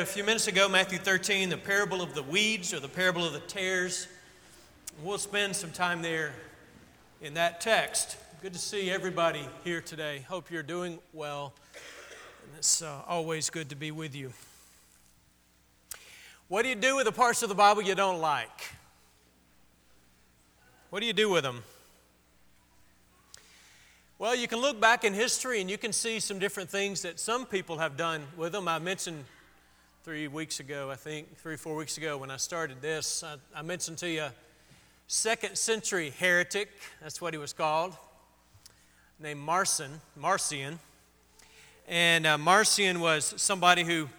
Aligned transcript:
A 0.00 0.04
few 0.04 0.24
minutes 0.24 0.48
ago, 0.48 0.68
Matthew 0.68 0.98
13, 0.98 1.50
the 1.50 1.56
parable 1.56 2.02
of 2.02 2.14
the 2.14 2.22
weeds 2.22 2.74
or 2.74 2.80
the 2.80 2.88
parable 2.88 3.24
of 3.24 3.32
the 3.32 3.38
tares. 3.38 4.08
We'll 5.04 5.18
spend 5.18 5.54
some 5.54 5.70
time 5.70 6.02
there 6.02 6.32
in 7.22 7.34
that 7.34 7.60
text. 7.60 8.16
Good 8.42 8.52
to 8.54 8.58
see 8.58 8.90
everybody 8.90 9.46
here 9.62 9.80
today. 9.80 10.24
Hope 10.28 10.50
you're 10.50 10.64
doing 10.64 10.98
well. 11.12 11.52
And 12.42 12.58
it's 12.58 12.82
uh, 12.82 13.02
always 13.06 13.50
good 13.50 13.68
to 13.68 13.76
be 13.76 13.92
with 13.92 14.16
you. 14.16 14.32
What 16.48 16.62
do 16.62 16.70
you 16.70 16.74
do 16.74 16.96
with 16.96 17.04
the 17.04 17.12
parts 17.12 17.44
of 17.44 17.48
the 17.48 17.54
Bible 17.54 17.80
you 17.80 17.94
don't 17.94 18.20
like? 18.20 18.72
What 20.90 21.00
do 21.00 21.06
you 21.06 21.12
do 21.12 21.30
with 21.30 21.44
them? 21.44 21.62
Well, 24.18 24.34
you 24.34 24.48
can 24.48 24.58
look 24.58 24.80
back 24.80 25.04
in 25.04 25.14
history 25.14 25.60
and 25.60 25.70
you 25.70 25.78
can 25.78 25.92
see 25.92 26.18
some 26.18 26.40
different 26.40 26.68
things 26.68 27.02
that 27.02 27.20
some 27.20 27.46
people 27.46 27.78
have 27.78 27.96
done 27.96 28.24
with 28.36 28.50
them. 28.50 28.66
I 28.66 28.80
mentioned 28.80 29.24
three 30.04 30.28
weeks 30.28 30.60
ago, 30.60 30.90
I 30.90 30.96
think, 30.96 31.34
three 31.38 31.54
or 31.54 31.56
four 31.56 31.76
weeks 31.76 31.96
ago 31.96 32.18
when 32.18 32.30
I 32.30 32.36
started 32.36 32.82
this. 32.82 33.24
I, 33.24 33.36
I 33.58 33.62
mentioned 33.62 33.96
to 33.98 34.08
you 34.10 34.26
second 35.06 35.56
century 35.56 36.12
heretic, 36.18 36.68
that's 37.00 37.22
what 37.22 37.32
he 37.32 37.38
was 37.38 37.54
called, 37.54 37.96
named 39.18 39.40
Marcion, 39.40 40.02
Marcion. 40.14 40.78
And 41.88 42.26
uh, 42.26 42.36
Marcion 42.36 43.00
was 43.00 43.32
somebody 43.38 43.82
who, 43.82 44.10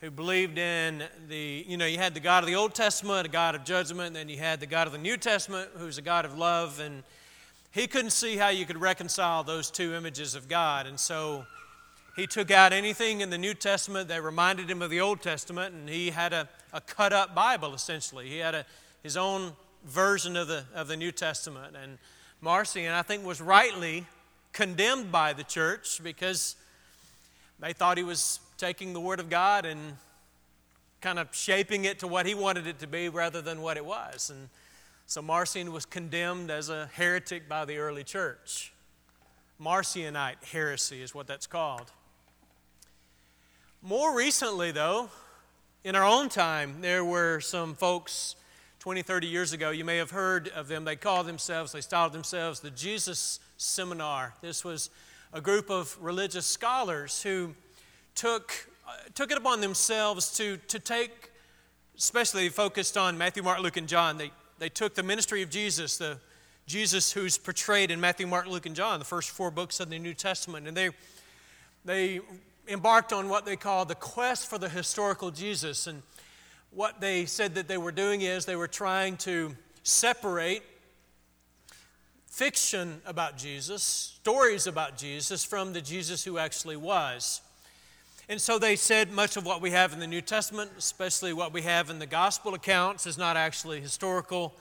who 0.00 0.10
believed 0.10 0.56
in 0.56 1.02
the, 1.28 1.66
you 1.68 1.76
know, 1.76 1.84
you 1.84 1.98
had 1.98 2.14
the 2.14 2.20
God 2.20 2.42
of 2.42 2.46
the 2.46 2.56
Old 2.56 2.74
Testament, 2.74 3.26
a 3.26 3.30
God 3.30 3.54
of 3.54 3.62
judgment, 3.62 4.06
and 4.06 4.16
then 4.16 4.30
you 4.30 4.38
had 4.38 4.58
the 4.58 4.66
God 4.66 4.86
of 4.86 4.94
the 4.94 4.98
New 4.98 5.18
Testament, 5.18 5.68
who's 5.76 5.98
a 5.98 6.02
God 6.02 6.24
of 6.24 6.38
love. 6.38 6.80
And 6.80 7.02
he 7.72 7.86
couldn't 7.86 8.12
see 8.12 8.38
how 8.38 8.48
you 8.48 8.64
could 8.64 8.80
reconcile 8.80 9.44
those 9.44 9.70
two 9.70 9.92
images 9.92 10.34
of 10.34 10.48
God. 10.48 10.86
And 10.86 10.98
so 10.98 11.44
he 12.20 12.26
took 12.26 12.50
out 12.50 12.74
anything 12.74 13.22
in 13.22 13.30
the 13.30 13.38
New 13.38 13.54
Testament 13.54 14.08
that 14.08 14.22
reminded 14.22 14.70
him 14.70 14.82
of 14.82 14.90
the 14.90 15.00
Old 15.00 15.22
Testament, 15.22 15.74
and 15.74 15.88
he 15.88 16.10
had 16.10 16.34
a, 16.34 16.46
a 16.70 16.80
cut 16.82 17.14
up 17.14 17.34
Bible 17.34 17.72
essentially. 17.72 18.28
He 18.28 18.36
had 18.36 18.54
a, 18.54 18.66
his 19.02 19.16
own 19.16 19.52
version 19.86 20.36
of 20.36 20.46
the, 20.46 20.64
of 20.74 20.86
the 20.86 20.98
New 20.98 21.12
Testament. 21.12 21.74
And 21.82 21.96
Marcion, 22.42 22.92
I 22.92 23.00
think, 23.00 23.24
was 23.24 23.40
rightly 23.40 24.06
condemned 24.52 25.10
by 25.10 25.32
the 25.32 25.44
church 25.44 26.02
because 26.02 26.56
they 27.58 27.72
thought 27.72 27.96
he 27.96 28.04
was 28.04 28.40
taking 28.58 28.92
the 28.92 29.00
Word 29.00 29.18
of 29.18 29.30
God 29.30 29.64
and 29.64 29.96
kind 31.00 31.18
of 31.18 31.28
shaping 31.32 31.86
it 31.86 32.00
to 32.00 32.06
what 32.06 32.26
he 32.26 32.34
wanted 32.34 32.66
it 32.66 32.80
to 32.80 32.86
be 32.86 33.08
rather 33.08 33.40
than 33.40 33.62
what 33.62 33.78
it 33.78 33.84
was. 33.86 34.28
And 34.28 34.50
so 35.06 35.22
Marcion 35.22 35.72
was 35.72 35.86
condemned 35.86 36.50
as 36.50 36.68
a 36.68 36.90
heretic 36.92 37.48
by 37.48 37.64
the 37.64 37.78
early 37.78 38.04
church. 38.04 38.74
Marcionite 39.58 40.44
heresy 40.44 41.00
is 41.00 41.14
what 41.14 41.26
that's 41.26 41.46
called. 41.46 41.90
More 43.82 44.14
recently, 44.14 44.72
though, 44.72 45.08
in 45.84 45.96
our 45.96 46.04
own 46.04 46.28
time, 46.28 46.82
there 46.82 47.02
were 47.02 47.40
some 47.40 47.74
folks 47.74 48.36
20, 48.80 49.00
30 49.00 49.26
years 49.26 49.54
ago. 49.54 49.70
You 49.70 49.86
may 49.86 49.96
have 49.96 50.10
heard 50.10 50.48
of 50.48 50.68
them. 50.68 50.84
They 50.84 50.96
called 50.96 51.26
themselves, 51.26 51.72
they 51.72 51.80
styled 51.80 52.12
themselves 52.12 52.60
the 52.60 52.70
Jesus 52.70 53.40
Seminar. 53.56 54.34
This 54.42 54.66
was 54.66 54.90
a 55.32 55.40
group 55.40 55.70
of 55.70 55.96
religious 55.98 56.44
scholars 56.44 57.22
who 57.22 57.54
took, 58.14 58.52
uh, 58.86 58.92
took 59.14 59.30
it 59.30 59.38
upon 59.38 59.62
themselves 59.62 60.36
to, 60.36 60.58
to 60.68 60.78
take, 60.78 61.30
especially 61.96 62.50
focused 62.50 62.98
on 62.98 63.16
Matthew, 63.16 63.42
Mark, 63.42 63.60
Luke, 63.60 63.78
and 63.78 63.88
John. 63.88 64.18
They, 64.18 64.30
they 64.58 64.68
took 64.68 64.94
the 64.94 65.02
ministry 65.02 65.40
of 65.40 65.48
Jesus, 65.48 65.96
the 65.96 66.18
Jesus 66.66 67.12
who's 67.12 67.38
portrayed 67.38 67.90
in 67.90 67.98
Matthew, 67.98 68.26
Mark, 68.26 68.46
Luke, 68.46 68.66
and 68.66 68.76
John, 68.76 68.98
the 68.98 69.06
first 69.06 69.30
four 69.30 69.50
books 69.50 69.80
of 69.80 69.88
the 69.88 69.98
New 69.98 70.12
Testament, 70.12 70.68
and 70.68 70.76
they, 70.76 70.90
they 71.86 72.20
embarked 72.70 73.12
on 73.12 73.28
what 73.28 73.44
they 73.44 73.56
called 73.56 73.88
the 73.88 73.94
quest 73.94 74.48
for 74.48 74.56
the 74.56 74.68
historical 74.68 75.30
Jesus. 75.30 75.86
And 75.86 76.02
what 76.70 77.00
they 77.00 77.26
said 77.26 77.56
that 77.56 77.68
they 77.68 77.78
were 77.78 77.92
doing 77.92 78.22
is 78.22 78.44
they 78.44 78.56
were 78.56 78.68
trying 78.68 79.16
to 79.18 79.56
separate 79.82 80.62
fiction 82.26 83.02
about 83.04 83.36
Jesus, 83.36 83.82
stories 83.82 84.66
about 84.66 84.96
Jesus, 84.96 85.44
from 85.44 85.72
the 85.72 85.80
Jesus 85.80 86.24
who 86.24 86.38
actually 86.38 86.76
was. 86.76 87.42
And 88.28 88.40
so 88.40 88.60
they 88.60 88.76
said 88.76 89.10
much 89.10 89.36
of 89.36 89.44
what 89.44 89.60
we 89.60 89.72
have 89.72 89.92
in 89.92 89.98
the 89.98 90.06
New 90.06 90.20
Testament, 90.20 90.70
especially 90.78 91.32
what 91.32 91.52
we 91.52 91.62
have 91.62 91.90
in 91.90 91.98
the 91.98 92.06
gospel 92.06 92.54
accounts, 92.54 93.04
is 93.06 93.18
not 93.18 93.36
actually 93.36 93.80
historical. 93.80 94.54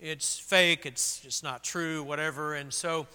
It's 0.00 0.38
fake, 0.38 0.86
it's 0.86 1.20
just 1.20 1.44
not 1.44 1.62
true, 1.62 2.02
whatever. 2.02 2.54
And 2.54 2.72
so 2.72 3.06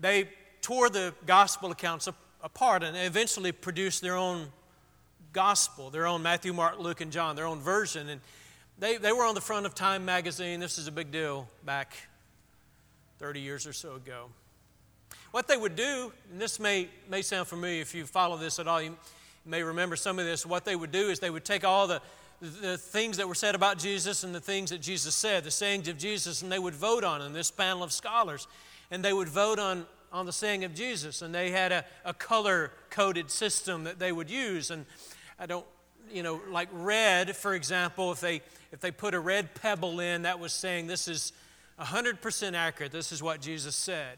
they 0.00 0.28
tore 0.60 0.90
the 0.90 1.14
gospel 1.26 1.70
accounts 1.70 2.08
apart 2.44 2.82
and 2.82 2.94
eventually 2.94 3.50
produced 3.50 4.02
their 4.02 4.16
own 4.16 4.46
gospel, 5.32 5.88
their 5.90 6.06
own 6.06 6.22
Matthew, 6.22 6.52
Mark, 6.52 6.78
Luke, 6.78 7.00
and 7.00 7.10
John, 7.10 7.34
their 7.34 7.46
own 7.46 7.58
version. 7.58 8.10
And 8.10 8.20
they, 8.78 8.98
they 8.98 9.12
were 9.12 9.24
on 9.24 9.34
the 9.34 9.40
front 9.40 9.64
of 9.64 9.74
Time 9.74 10.04
magazine. 10.04 10.60
This 10.60 10.78
is 10.78 10.86
a 10.86 10.92
big 10.92 11.10
deal 11.10 11.48
back 11.64 11.96
30 13.18 13.40
years 13.40 13.66
or 13.66 13.72
so 13.72 13.94
ago. 13.94 14.26
What 15.30 15.48
they 15.48 15.56
would 15.56 15.74
do, 15.74 16.12
and 16.30 16.40
this 16.40 16.60
may, 16.60 16.88
may 17.08 17.22
sound 17.22 17.48
familiar 17.48 17.80
if 17.80 17.94
you 17.94 18.04
follow 18.04 18.36
this 18.36 18.58
at 18.58 18.68
all, 18.68 18.80
you 18.80 18.94
may 19.46 19.62
remember 19.62 19.96
some 19.96 20.18
of 20.18 20.26
this. 20.26 20.44
What 20.44 20.66
they 20.66 20.76
would 20.76 20.92
do 20.92 21.08
is 21.08 21.18
they 21.18 21.30
would 21.30 21.46
take 21.46 21.64
all 21.64 21.86
the, 21.86 22.02
the 22.40 22.76
things 22.76 23.16
that 23.16 23.26
were 23.26 23.34
said 23.34 23.54
about 23.54 23.78
Jesus 23.78 24.22
and 24.22 24.34
the 24.34 24.40
things 24.40 24.68
that 24.68 24.82
Jesus 24.82 25.14
said, 25.14 25.44
the 25.44 25.50
sayings 25.50 25.88
of 25.88 25.96
Jesus, 25.96 26.42
and 26.42 26.52
they 26.52 26.58
would 26.58 26.74
vote 26.74 27.04
on 27.04 27.20
them, 27.20 27.32
this 27.32 27.50
panel 27.50 27.82
of 27.82 27.90
scholars. 27.90 28.46
And 28.90 29.02
they 29.02 29.14
would 29.14 29.28
vote 29.28 29.58
on 29.58 29.86
on 30.14 30.26
the 30.26 30.32
saying 30.32 30.62
of 30.62 30.72
Jesus, 30.74 31.22
and 31.22 31.34
they 31.34 31.50
had 31.50 31.72
a, 31.72 31.84
a 32.04 32.14
color 32.14 32.70
coded 32.88 33.32
system 33.32 33.82
that 33.82 33.98
they 33.98 34.12
would 34.12 34.30
use. 34.30 34.70
And 34.70 34.86
I 35.40 35.46
don't, 35.46 35.66
you 36.08 36.22
know, 36.22 36.40
like 36.50 36.68
red, 36.72 37.34
for 37.34 37.52
example, 37.52 38.12
if 38.12 38.20
they 38.20 38.40
if 38.70 38.80
they 38.80 38.92
put 38.92 39.14
a 39.14 39.20
red 39.20 39.54
pebble 39.54 39.98
in, 39.98 40.22
that 40.22 40.38
was 40.38 40.52
saying 40.52 40.86
this 40.86 41.08
is 41.08 41.32
100% 41.80 42.54
accurate. 42.54 42.92
This 42.92 43.10
is 43.10 43.22
what 43.22 43.40
Jesus 43.40 43.74
said. 43.74 44.16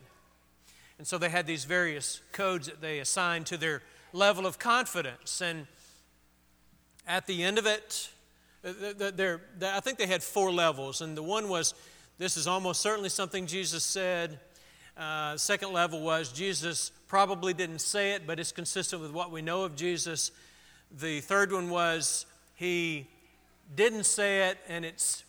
And 0.98 1.06
so 1.06 1.16
they 1.18 1.30
had 1.30 1.46
these 1.46 1.64
various 1.64 2.20
codes 2.32 2.66
that 2.66 2.80
they 2.80 2.98
assigned 2.98 3.46
to 3.46 3.56
their 3.56 3.82
level 4.12 4.46
of 4.46 4.58
confidence. 4.58 5.40
And 5.40 5.66
at 7.06 7.26
the 7.26 7.42
end 7.42 7.58
of 7.58 7.66
it, 7.66 8.10
uh, 8.64 9.38
I 9.62 9.80
think 9.80 9.98
they 9.98 10.06
had 10.06 10.22
four 10.22 10.50
levels. 10.52 11.00
And 11.00 11.16
the 11.16 11.22
one 11.22 11.48
was 11.48 11.74
this 12.18 12.36
is 12.36 12.46
almost 12.46 12.80
certainly 12.82 13.10
something 13.10 13.46
Jesus 13.46 13.84
said. 13.84 14.40
Uh, 14.96 15.36
second 15.36 15.72
level 15.72 16.00
was 16.00 16.32
Jesus 16.32 16.90
probably 17.06 17.52
didn't 17.52 17.80
say 17.80 18.12
it, 18.12 18.26
but 18.26 18.40
it's 18.40 18.52
consistent 18.52 19.02
with 19.02 19.12
what 19.12 19.30
we 19.30 19.42
know 19.42 19.64
of 19.64 19.76
Jesus. 19.76 20.30
The 20.98 21.20
third 21.20 21.52
one 21.52 21.68
was 21.68 22.24
he 22.54 23.06
didn't 23.74 24.04
say 24.04 24.48
it, 24.48 24.58
and 24.68 24.84
it's 24.84 25.24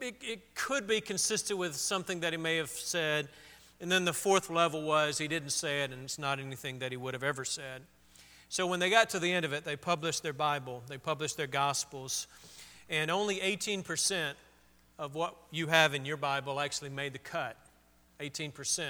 it, 0.00 0.16
it 0.20 0.54
could 0.54 0.86
be 0.86 1.00
consistent 1.00 1.58
with 1.58 1.74
something 1.76 2.20
that 2.20 2.32
he 2.32 2.36
may 2.36 2.56
have 2.56 2.70
said. 2.70 3.28
And 3.80 3.90
then 3.90 4.04
the 4.04 4.12
fourth 4.12 4.50
level 4.50 4.82
was 4.82 5.16
he 5.16 5.28
didn't 5.28 5.50
say 5.50 5.82
it, 5.82 5.90
and 5.90 6.04
it's 6.04 6.18
not 6.18 6.38
anything 6.38 6.80
that 6.80 6.90
he 6.90 6.96
would 6.96 7.14
have 7.14 7.22
ever 7.22 7.44
said. 7.44 7.82
So 8.48 8.66
when 8.66 8.80
they 8.80 8.90
got 8.90 9.10
to 9.10 9.18
the 9.18 9.32
end 9.32 9.44
of 9.44 9.52
it, 9.52 9.64
they 9.64 9.76
published 9.76 10.22
their 10.22 10.32
Bible, 10.34 10.82
they 10.86 10.98
published 10.98 11.36
their 11.36 11.46
Gospels, 11.46 12.26
and 12.90 13.10
only 13.10 13.36
18% 13.36 14.32
of 14.98 15.14
what 15.14 15.34
you 15.50 15.68
have 15.68 15.94
in 15.94 16.04
your 16.04 16.18
Bible 16.18 16.60
actually 16.60 16.90
made 16.90 17.14
the 17.14 17.18
cut. 17.18 17.56
18%. 18.22 18.86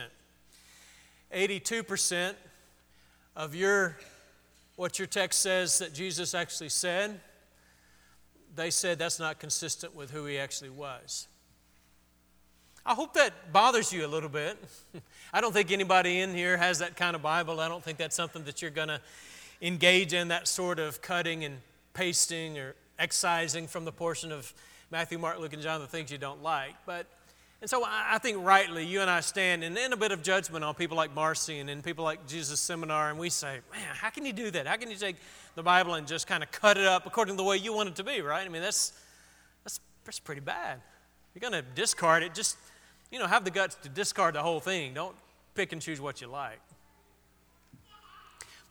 82% 1.34 2.34
of 3.34 3.54
your 3.54 3.96
what 4.76 4.98
your 4.98 5.06
text 5.06 5.40
says 5.40 5.78
that 5.78 5.92
Jesus 5.92 6.34
actually 6.34 6.70
said, 6.70 7.20
they 8.56 8.70
said 8.70 8.98
that's 8.98 9.18
not 9.18 9.38
consistent 9.38 9.94
with 9.94 10.10
who 10.10 10.24
he 10.24 10.38
actually 10.38 10.70
was. 10.70 11.28
I 12.84 12.94
hope 12.94 13.14
that 13.14 13.52
bothers 13.52 13.92
you 13.92 14.04
a 14.04 14.08
little 14.08 14.28
bit. 14.28 14.58
I 15.32 15.40
don't 15.40 15.52
think 15.52 15.70
anybody 15.70 16.20
in 16.20 16.34
here 16.34 16.56
has 16.56 16.80
that 16.80 16.96
kind 16.96 17.14
of 17.14 17.22
Bible. 17.22 17.60
I 17.60 17.68
don't 17.68 17.82
think 17.82 17.98
that's 17.98 18.16
something 18.16 18.44
that 18.44 18.60
you're 18.60 18.72
going 18.72 18.88
to 18.88 19.00
engage 19.60 20.14
in 20.14 20.28
that 20.28 20.48
sort 20.48 20.78
of 20.78 21.00
cutting 21.00 21.44
and 21.44 21.58
pasting 21.94 22.58
or 22.58 22.74
excising 22.98 23.68
from 23.68 23.84
the 23.84 23.92
portion 23.92 24.32
of 24.32 24.52
Matthew, 24.90 25.18
Mark, 25.18 25.38
Luke, 25.38 25.52
and 25.52 25.62
John 25.62 25.80
the 25.80 25.86
things 25.86 26.10
you 26.10 26.18
don't 26.18 26.42
like. 26.42 26.74
But 26.84 27.06
and 27.62 27.70
so 27.70 27.84
I 27.86 28.18
think 28.18 28.44
rightly, 28.44 28.84
you 28.84 29.00
and 29.00 29.08
I 29.08 29.20
stand 29.20 29.62
in, 29.62 29.76
in 29.76 29.92
a 29.92 29.96
bit 29.96 30.10
of 30.10 30.20
judgment 30.20 30.64
on 30.64 30.74
people 30.74 30.96
like 30.96 31.14
Marcion 31.14 31.68
and 31.68 31.82
people 31.82 32.04
like 32.04 32.26
Jesus 32.26 32.58
Seminar, 32.58 33.08
and 33.08 33.18
we 33.20 33.30
say, 33.30 33.60
man, 33.70 33.94
how 33.94 34.10
can 34.10 34.26
you 34.26 34.32
do 34.32 34.50
that? 34.50 34.66
How 34.66 34.76
can 34.76 34.90
you 34.90 34.96
take 34.96 35.14
the 35.54 35.62
Bible 35.62 35.94
and 35.94 36.04
just 36.04 36.26
kind 36.26 36.42
of 36.42 36.50
cut 36.50 36.76
it 36.76 36.86
up 36.86 37.06
according 37.06 37.34
to 37.34 37.36
the 37.36 37.48
way 37.48 37.56
you 37.56 37.72
want 37.72 37.88
it 37.88 37.94
to 37.94 38.04
be, 38.04 38.20
right? 38.20 38.44
I 38.44 38.48
mean, 38.48 38.62
that's, 38.62 38.92
that's, 39.62 39.78
that's 40.04 40.18
pretty 40.18 40.40
bad. 40.40 40.80
You're 41.34 41.48
going 41.48 41.64
to 41.64 41.68
discard 41.74 42.24
it, 42.24 42.34
just, 42.34 42.58
you 43.12 43.20
know, 43.20 43.28
have 43.28 43.44
the 43.44 43.50
guts 43.52 43.76
to 43.82 43.88
discard 43.88 44.34
the 44.34 44.42
whole 44.42 44.58
thing. 44.58 44.92
Don't 44.92 45.14
pick 45.54 45.72
and 45.72 45.80
choose 45.80 46.00
what 46.00 46.20
you 46.20 46.26
like. 46.26 46.60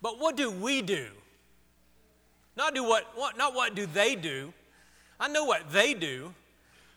But 0.01 0.19
what 0.19 0.35
do 0.35 0.51
we 0.51 0.81
do? 0.81 1.07
Not 2.57 2.75
do 2.75 2.83
what, 2.83 3.07
what 3.15 3.37
not 3.37 3.55
what 3.55 3.73
do 3.73 3.85
they 3.85 4.15
do. 4.15 4.51
I 5.17 5.27
know 5.27 5.45
what 5.45 5.71
they 5.71 5.93
do. 5.93 6.33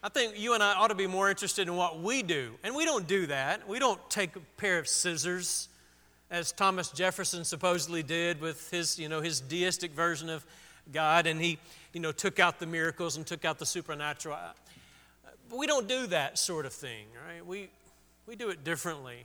I 0.04 0.10
think 0.10 0.38
you 0.38 0.52
and 0.52 0.62
I 0.62 0.74
ought 0.74 0.88
to 0.88 0.94
be 0.94 1.06
more 1.06 1.30
interested 1.30 1.66
in 1.66 1.76
what 1.76 1.98
we 1.98 2.22
do. 2.22 2.52
And 2.62 2.74
we 2.74 2.84
don't 2.84 3.06
do 3.06 3.24
that. 3.28 3.66
We 3.66 3.78
don't 3.78 3.98
take 4.10 4.36
a 4.36 4.40
pair 4.58 4.78
of 4.78 4.86
scissors, 4.86 5.70
as 6.30 6.52
Thomas 6.52 6.90
Jefferson 6.90 7.42
supposedly 7.42 8.02
did 8.02 8.38
with 8.38 8.70
his, 8.70 8.98
you 8.98 9.08
know, 9.08 9.22
his 9.22 9.40
deistic 9.40 9.92
version 9.92 10.28
of 10.28 10.44
God 10.92 11.26
and 11.26 11.40
he, 11.40 11.58
you 11.94 12.00
know, 12.00 12.12
took 12.12 12.38
out 12.38 12.58
the 12.58 12.66
miracles 12.66 13.16
and 13.16 13.26
took 13.26 13.46
out 13.46 13.58
the 13.58 13.64
supernatural. 13.64 14.36
Uh, 14.36 15.30
but 15.48 15.58
we 15.58 15.66
don't 15.66 15.88
do 15.88 16.06
that 16.08 16.38
sort 16.38 16.66
of 16.66 16.74
thing, 16.74 17.06
right? 17.26 17.46
We, 17.46 17.70
we 18.26 18.36
do 18.36 18.50
it 18.50 18.62
differently. 18.62 19.24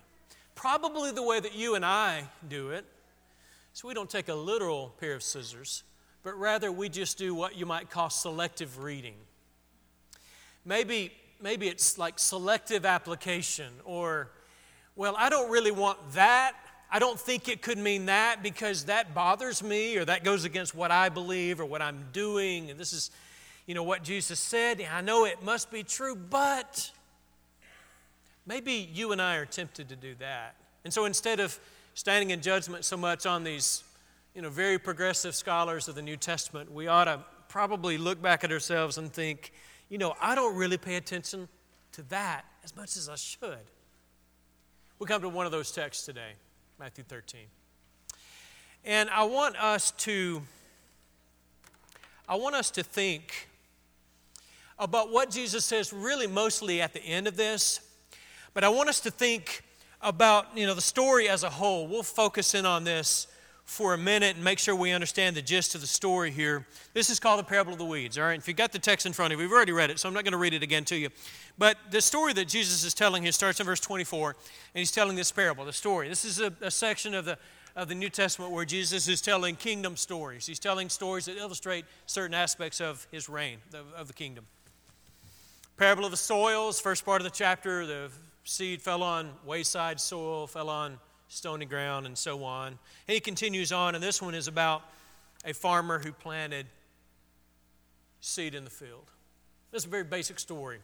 Probably 0.56 1.12
the 1.12 1.24
way 1.24 1.42
that 1.42 1.56
you 1.56 1.76
and 1.76 1.84
I 1.84 2.24
do 2.48 2.70
it. 2.70 2.86
So 3.74 3.86
we 3.90 3.94
don't 3.94 4.10
take 4.10 4.30
a 4.30 4.34
literal 4.34 4.94
pair 5.02 5.16
of 5.16 5.24
scissors, 5.24 5.84
but 6.24 6.40
rather 6.40 6.72
we 6.72 6.88
just 6.88 7.18
do 7.18 7.36
what 7.36 7.58
you 7.58 7.66
might 7.66 7.90
call 7.90 8.10
selective 8.10 8.82
reading. 8.82 9.16
Maybe, 10.66 11.12
maybe 11.42 11.68
it's 11.68 11.98
like 11.98 12.20
selective 12.20 12.86
application, 12.86 13.72
or, 13.86 14.30
well, 14.96 15.16
I 15.18 15.30
don't 15.30 15.50
really 15.50 15.72
want 15.72 15.98
that. 16.14 16.54
I 16.92 17.00
don't 17.00 17.20
think 17.20 17.48
it 17.48 17.62
could 17.62 17.78
mean 17.78 18.08
that 18.08 18.42
because 18.42 18.86
that 18.86 19.14
bothers 19.14 19.62
me, 19.62 19.98
or 19.98 20.06
that 20.06 20.24
goes 20.24 20.44
against 20.44 20.74
what 20.74 20.92
I 20.92 21.10
believe 21.10 21.60
or 21.60 21.66
what 21.66 21.82
I'm 21.82 22.06
doing. 22.12 22.70
And 22.70 22.80
this 22.80 22.94
is, 22.94 23.12
you 23.68 23.76
know, 23.76 23.84
what 23.84 24.04
Jesus 24.04 24.40
said. 24.40 24.86
I 24.92 25.02
know 25.02 25.26
it 25.26 25.44
must 25.44 25.72
be 25.72 25.84
true, 25.84 26.16
but 26.16 26.92
maybe 28.46 28.90
you 28.92 29.12
and 29.12 29.22
I 29.22 29.36
are 29.36 29.46
tempted 29.46 29.90
to 29.90 29.96
do 29.96 30.16
that. 30.16 30.56
And 30.84 30.94
so 30.94 31.06
instead 31.06 31.40
of 31.40 31.60
standing 31.94 32.32
in 32.32 32.42
judgment 32.42 32.86
so 32.86 32.98
much 32.98 33.26
on 33.26 33.44
these, 33.44 33.84
you 34.34 34.42
know, 34.42 34.50
very 34.50 34.80
progressive 34.80 35.36
scholars 35.36 35.88
of 35.88 35.96
the 35.96 36.02
New 36.02 36.18
Testament, 36.18 36.72
we 36.72 36.88
ought 36.88 37.06
to 37.06 37.20
probably 37.48 37.98
look 37.98 38.22
back 38.22 38.44
at 38.44 38.52
ourselves 38.52 38.98
and 38.98 39.14
think, 39.14 39.52
you 39.90 39.98
know, 39.98 40.16
I 40.22 40.36
don't 40.36 40.56
really 40.56 40.78
pay 40.78 40.96
attention 40.96 41.48
to 41.94 42.04
that 42.04 42.46
as 42.64 42.76
much 42.76 42.96
as 42.96 43.10
I 43.10 43.16
should. 43.16 43.58
We 45.00 45.08
come 45.08 45.22
to 45.22 45.30
one 45.30 45.46
of 45.46 45.52
those 45.52 45.72
texts 45.72 46.06
today, 46.06 46.34
Matthew 46.80 47.04
13. 47.04 47.42
And 48.86 49.10
I 49.10 49.24
want 49.24 49.56
us 49.58 49.92
to 49.92 50.42
I 52.28 52.36
want 52.36 52.54
us 52.54 52.70
to 52.72 52.84
think 52.84 53.50
about 54.78 55.12
what 55.12 55.32
Jesus 55.32 55.66
says 55.66 55.92
really 55.92 56.28
mostly 56.28 56.80
at 56.80 56.94
the 56.94 57.02
end 57.02 57.28
of 57.28 57.36
this. 57.36 57.82
But 58.54 58.64
I 58.64 58.70
want 58.70 58.88
us 58.88 59.00
to 59.02 59.12
think 59.12 59.64
about, 60.00 60.56
you 60.56 60.68
know, 60.68 60.76
the 60.76 60.82
story 60.82 61.28
as 61.28 61.44
a 61.44 61.50
whole. 61.50 61.88
We'll 61.88 62.04
focus 62.04 62.54
in 62.54 62.68
on 62.68 62.84
this 62.84 63.26
for 63.70 63.94
a 63.94 63.98
minute 63.98 64.36
and 64.36 64.44
make 64.44 64.58
sure 64.58 64.76
we 64.76 64.90
understand 64.90 65.36
the 65.36 65.44
gist 65.44 65.76
of 65.76 65.82
the 65.82 65.88
story 65.88 66.32
here. 66.32 66.66
This 66.96 67.12
is 67.12 67.20
called 67.20 67.40
the 67.40 67.44
parable 67.44 67.72
of 67.72 67.78
the 67.78 67.86
weeds, 67.86 68.18
all 68.18 68.24
right? 68.24 68.40
If 68.40 68.48
you've 68.48 68.58
got 68.58 68.72
the 68.72 68.80
text 68.80 69.06
in 69.06 69.14
front 69.14 69.32
of 69.32 69.40
you, 69.40 69.46
we've 69.46 69.54
already 69.54 69.72
read 69.72 69.92
it, 69.92 70.00
so 70.00 70.10
I'm 70.10 70.16
not 70.16 70.24
going 70.24 70.32
to 70.32 70.40
read 70.40 70.56
it 70.56 70.64
again 70.64 70.86
to 70.86 70.98
you. 70.98 71.10
But 71.56 71.78
the 71.92 72.02
story 72.02 72.34
that 72.34 72.48
Jesus 72.48 72.84
is 72.84 72.96
telling 72.96 73.22
here 73.22 73.32
starts 73.32 73.60
in 73.60 73.68
verse 73.68 73.80
24, 73.80 74.30
and 74.30 74.36
he's 74.74 74.92
telling 74.92 75.16
this 75.16 75.32
parable, 75.32 75.66
the 75.66 75.72
story. 75.72 76.10
This 76.10 76.26
is 76.26 76.42
a, 76.42 76.52
a 76.62 76.72
section 76.72 77.14
of 77.14 77.26
the, 77.26 77.38
of 77.76 77.90
the 77.90 77.94
New 77.94 78.10
Testament 78.10 78.52
where 78.52 78.66
Jesus 78.66 79.08
is 79.08 79.22
telling 79.22 79.56
kingdom 79.56 79.96
stories. 79.98 80.48
He's 80.48 80.58
telling 80.58 80.90
stories 80.90 81.26
that 81.26 81.38
illustrate 81.38 81.86
certain 82.08 82.34
aspects 82.34 82.82
of 82.82 83.06
his 83.12 83.30
reign, 83.30 83.60
of, 83.76 83.86
of 83.96 84.08
the 84.08 84.14
kingdom. 84.14 84.48
Parable 85.78 86.06
of 86.06 86.12
the 86.12 86.18
soils, 86.18 86.82
first 86.82 87.06
part 87.06 87.22
of 87.22 87.24
the 87.24 87.30
chapter, 87.38 87.86
the 87.86 88.10
seed 88.46 88.82
fell 88.82 89.04
on 89.04 89.30
wayside 89.46 90.02
soil, 90.02 90.48
fell 90.48 90.70
on 90.70 90.98
stony 91.30 91.66
ground, 91.66 92.06
and 92.06 92.18
so 92.18 92.44
on. 92.44 92.68
And 92.68 92.78
he 93.08 93.20
continues 93.20 93.72
on, 93.72 93.96
and 93.96 94.04
this 94.04 94.22
one 94.22 94.36
is 94.36 94.48
about 94.48 94.84
a 95.46 95.54
farmer 95.54 96.00
who 96.00 96.12
planted 96.12 96.66
seed 98.20 98.54
in 98.54 98.66
the 98.66 98.70
field. 98.70 99.10
This 99.72 99.84
is 99.84 99.86
a 99.86 99.90
very 99.90 100.04
basic 100.04 100.40
story. 100.40 100.80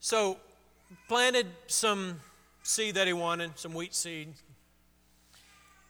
So, 0.00 0.38
planted 1.08 1.46
some 1.66 2.20
seed 2.62 2.94
that 2.94 3.06
he 3.06 3.12
wanted, 3.12 3.58
some 3.58 3.74
wheat 3.74 3.94
seed. 3.94 4.28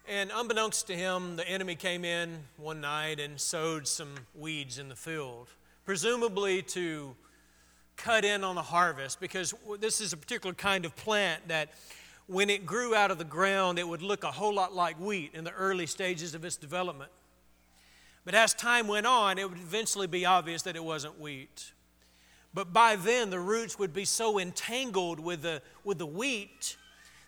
And 0.08 0.31
unbeknownst 0.35 0.87
to 0.88 0.96
him, 0.96 1.37
the 1.37 1.49
enemy 1.49 1.76
came 1.76 2.05
in 2.05 2.40
one 2.56 2.81
night 2.81 3.20
and 3.20 3.40
sowed 3.40 3.87
some 3.87 4.14
weeds 4.35 4.78
in 4.78 4.88
the 4.88 4.96
field, 4.96 5.49
presumably 5.85 6.62
to 6.62 7.14
cut 7.96 8.25
in 8.25 8.43
on 8.43 8.55
the 8.55 8.62
harvest 8.62 9.20
because 9.20 9.55
this 9.78 10.00
is 10.00 10.12
a 10.12 10.17
particular 10.17 10.55
kind 10.55 10.85
of 10.85 10.96
plant 10.96 11.46
that 11.49 11.69
when 12.32 12.49
it 12.49 12.64
grew 12.64 12.94
out 12.94 13.11
of 13.11 13.19
the 13.19 13.25
ground, 13.25 13.79
it 13.79 13.87
would 13.87 14.02
look 14.02 14.25
a 14.25 14.32
whole 14.32 14.55
lot 14.55 14.75
like 14.75 14.99
wheat 14.99 15.32
in 15.34 15.44
the 15.44 15.52
early 15.52 15.87
stages 15.87 16.34
of 16.34 16.44
its 16.44 16.56
development. 16.56 17.11
But 18.25 18.34
as 18.34 18.55
time 18.55 18.88
went 18.88 19.06
on, 19.06 19.38
it 19.38 19.49
would 19.49 19.58
eventually 19.58 20.06
be 20.06 20.25
obvious 20.25 20.62
that 20.62 20.75
it 20.75 20.82
wasn't 20.82 21.20
wheat. 21.20 21.73
But 22.55 22.73
by 22.73 22.96
then, 22.96 23.31
the 23.31 23.38
roots 23.38 23.79
would 23.79 23.93
be 23.93 24.05
so 24.05 24.38
entangled 24.38 25.20
with 25.20 25.43
the, 25.43 25.61
with 25.84 25.99
the 25.99 26.06
wheat 26.06 26.76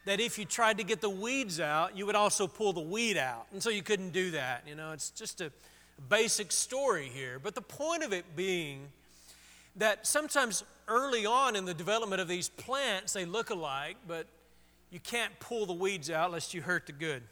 that 0.05 0.21
if 0.21 0.39
you 0.39 0.45
tried 0.45 0.79
to 0.79 0.85
get 0.85 1.01
the 1.01 1.11
weeds 1.11 1.61
out, 1.61 1.97
you 1.97 2.07
would 2.07 2.15
also 2.15 2.47
pull 2.47 2.73
the 2.73 2.81
weed 2.81 3.17
out. 3.17 3.47
And 3.53 3.63
so 3.63 3.71
you 3.71 3.83
couldn't 3.83 4.13
do 4.13 4.31
that. 4.33 4.65
You 4.67 4.75
know, 4.75 4.93
it's 4.93 5.11
just 5.11 5.41
a 5.41 5.51
basic 6.09 6.53
story 6.53 7.11
here. 7.13 7.39
But 7.43 7.55
the 7.55 7.63
point 7.63 8.03
of 8.03 8.13
it 8.13 8.25
being 8.37 8.89
that 9.77 10.07
sometimes 10.07 10.63
early 10.89 11.27
on 11.27 11.57
in 11.57 11.65
the 11.65 11.75
development 11.75 12.21
of 12.21 12.29
these 12.29 12.49
plants, 12.49 13.15
they 13.15 13.25
look 13.25 13.51
alike, 13.51 13.97
but 14.07 14.27
you 14.91 15.01
can't 15.01 15.39
pull 15.41 15.67
the 15.67 15.73
weeds 15.73 16.11
out 16.11 16.33
lest 16.33 16.55
you 16.55 16.63
hurt 16.63 16.87
the 16.87 16.93
good. 16.93 17.23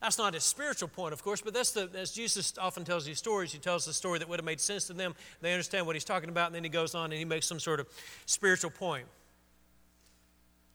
That's 0.00 0.18
not 0.18 0.34
his 0.34 0.44
spiritual 0.44 0.88
point, 0.88 1.14
of 1.14 1.22
course, 1.22 1.40
but 1.40 1.54
that's 1.54 1.70
the, 1.70 1.88
as 1.94 2.12
Jesus 2.12 2.52
often 2.58 2.84
tells 2.84 3.06
these 3.06 3.18
stories, 3.18 3.52
he 3.52 3.58
tells 3.58 3.86
the 3.86 3.92
story 3.94 4.18
that 4.18 4.28
would 4.28 4.38
have 4.38 4.44
made 4.44 4.60
sense 4.60 4.86
to 4.88 4.92
them. 4.92 5.14
They 5.40 5.52
understand 5.52 5.86
what 5.86 5.96
he's 5.96 6.04
talking 6.04 6.28
about, 6.28 6.48
and 6.48 6.54
then 6.54 6.62
he 6.62 6.68
goes 6.68 6.94
on 6.94 7.04
and 7.04 7.14
he 7.14 7.24
makes 7.24 7.46
some 7.46 7.58
sort 7.58 7.80
of 7.80 7.86
spiritual 8.26 8.70
point. 8.70 9.06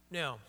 Now, 0.10 0.40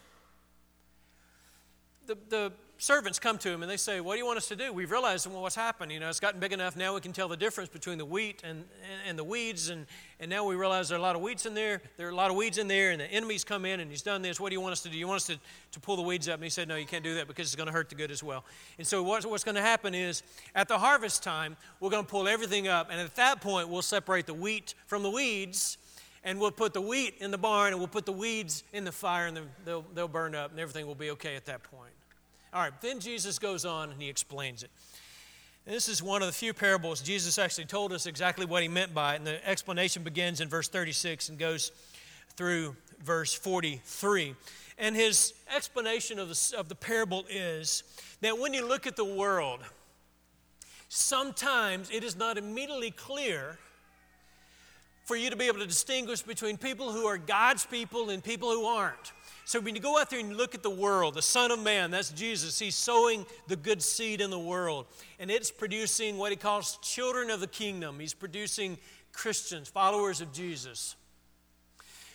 the, 2.07 2.17
the 2.31 2.53
servants 2.81 3.19
come 3.19 3.37
to 3.37 3.51
him 3.51 3.63
and 3.63 3.71
they 3.71 3.77
say, 3.77 4.01
What 4.01 4.15
do 4.15 4.19
you 4.19 4.27
want 4.27 4.39
us 4.39 4.49
to 4.49 4.57
do? 4.57 4.73
We've 4.73 4.91
realized 4.91 5.27
well, 5.27 5.43
what's 5.43 5.55
happened. 5.55 5.93
You 5.93 6.01
know, 6.01 6.09
it's 6.09 6.19
gotten 6.19 6.41
big 6.41 6.53
enough 6.53 6.77
now 6.77 6.95
we 6.95 7.01
can 7.01 7.13
tell 7.13 7.29
the 7.29 7.37
difference 7.37 7.69
between 7.69 7.99
the 7.99 8.05
wheat 8.05 8.41
and, 8.43 8.65
and, 8.83 9.01
and, 9.07 9.19
the 9.19 9.25
weeds. 9.25 9.69
And, 9.69 9.87
and 10.19 10.31
now 10.31 10.45
we 10.45 10.55
realize 10.57 10.89
there 10.89 10.97
are 10.97 10.99
a 10.99 11.03
lot 11.03 11.15
of 11.15 11.23
weeds 11.23 11.45
in 11.45 11.55
there. 11.55 11.83
There 11.99 12.09
are 12.09 12.11
a 12.11 12.15
lot 12.15 12.31
of 12.31 12.37
weeds 12.37 12.57
in 12.59 12.69
there, 12.69 12.91
and 12.91 13.01
the 13.01 13.05
enemy's 13.05 13.45
come 13.45 13.67
in 13.67 13.81
and 13.81 13.91
he's 13.91 14.03
done 14.03 14.23
this. 14.23 14.41
What 14.41 14.49
do 14.49 14.55
you 14.55 14.61
want 14.61 14.73
us 14.73 14.81
to 14.83 14.89
do? 14.89 14.97
You 14.97 15.07
want 15.07 15.19
us 15.19 15.27
to, 15.27 15.39
to 15.73 15.81
pull 15.81 15.97
the 15.97 16.03
weeds 16.03 16.29
up? 16.29 16.37
And 16.37 16.45
he 16.45 16.51
said, 16.51 16.69
No, 16.69 16.77
you 16.77 16.87
can't 16.87 17.05
do 17.05 17.15
that 17.17 17.29
because 17.29 17.47
it's 17.47 17.57
going 17.57 17.67
to 17.67 17.73
hurt 17.73 17.91
the 17.91 17.95
good 17.95 18.11
as 18.11 18.23
well. 18.23 18.45
And 18.79 18.87
so 18.87 19.03
what's, 19.03 19.27
what's 19.27 19.45
going 19.45 19.57
to 19.57 19.63
happen 19.63 19.95
is 19.95 20.23
at 20.55 20.67
the 20.67 20.79
harvest 20.79 21.23
time, 21.23 21.57
we're 21.81 21.91
going 21.91 22.05
to 22.05 22.11
pull 22.11 22.27
everything 22.27 22.67
up. 22.67 22.89
And 22.91 22.99
at 22.99 23.15
that 23.17 23.43
point, 23.43 23.69
we'll 23.69 23.83
separate 23.83 24.27
the 24.27 24.35
wheat 24.35 24.75
from 24.87 25.03
the 25.03 25.11
weeds 25.11 25.77
and 26.25 26.41
we'll 26.41 26.51
put 26.51 26.75
the 26.75 26.81
wheat 26.81 27.15
in 27.21 27.31
the 27.31 27.39
barn 27.39 27.73
and 27.73 27.79
we'll 27.79 27.89
put 27.89 28.07
the 28.07 28.13
weeds 28.13 28.63
in 28.73 28.85
the 28.85 28.93
fire 28.93 29.27
and 29.27 29.39
they'll, 29.65 29.85
they'll 29.95 30.09
burn 30.09 30.35
up 30.35 30.51
and 30.51 30.61
everything 30.61 30.87
will 30.87 30.95
be 30.95 31.11
okay 31.11 31.37
at 31.37 31.47
that 31.47 31.63
point. 31.63 31.93
All 32.53 32.63
right, 32.63 32.73
then 32.81 32.99
Jesus 32.99 33.39
goes 33.39 33.65
on 33.65 33.91
and 33.91 34.03
he 34.03 34.09
explains 34.09 34.63
it. 34.63 34.71
This 35.67 35.89
is 35.89 36.03
one 36.03 36.21
of 36.21 36.27
the 36.27 36.33
few 36.33 36.53
parables 36.53 37.01
Jesus 37.01 37.39
actually 37.39 37.67
told 37.67 37.93
us 37.93 38.07
exactly 38.07 38.45
what 38.45 38.63
he 38.63 38.69
meant 38.69 38.93
by 38.93 39.15
it. 39.15 39.19
And 39.19 39.27
the 39.27 39.49
explanation 39.49 40.03
begins 40.03 40.41
in 40.41 40.49
verse 40.49 40.69
36 40.69 41.29
and 41.29 41.39
goes 41.39 41.71
through 42.37 42.75
verse 43.05 43.35
43. 43.35 44.35
And 44.79 44.97
his 44.97 45.35
explanation 45.55 46.19
of 46.19 46.29
the, 46.29 46.55
of 46.59 46.69
the 46.69 46.75
parable 46.75 47.25
is 47.31 47.85
that 48.21 48.39
when 48.39 48.53
you 48.53 48.67
look 48.67 48.87
at 48.87 48.97
the 48.97 49.05
world, 49.05 49.61
sometimes 50.89 51.89
it 51.91 52.03
is 52.03 52.17
not 52.17 52.37
immediately 52.37 52.91
clear 52.91 53.59
for 55.05 55.15
you 55.17 55.31
to 55.31 55.37
be 55.37 55.47
able 55.47 55.59
to 55.59 55.67
distinguish 55.67 56.23
between 56.23 56.57
people 56.57 56.91
who 56.93 57.07
are 57.07 57.19
God's 57.19 57.67
people 57.67 58.11
and 58.11 58.25
people 58.25 58.51
who 58.51 58.65
aren't. 58.65 59.13
So 59.45 59.61
when 59.61 59.75
you 59.75 59.81
go 59.81 59.99
out 59.99 60.11
there 60.11 60.21
and 60.21 60.37
look 60.37 60.55
at 60.55 60.63
the 60.63 60.71
world, 60.71 61.15
the 61.15 61.23
Son 61.23 61.51
of 61.51 61.59
Man, 61.61 61.91
that's 61.91 62.11
Jesus, 62.11 62.59
he's 62.59 62.75
sowing 62.75 63.27
the 63.49 63.57
good 63.57 63.83
seed 63.83 64.21
in 64.21 64.31
the 64.31 64.39
world. 64.39 64.87
And 65.19 65.31
it's 65.31 65.51
producing 65.51 66.19
what 66.19 66.31
he 66.31 66.37
calls 66.37 66.79
children 66.83 67.31
of 67.31 67.41
the 67.41 67.47
kingdom. 67.47 67.99
He's 67.99 68.15
producing 68.15 68.79
Christians, 69.13 69.69
followers 69.69 70.21
of 70.21 70.33
Jesus. 70.33 70.95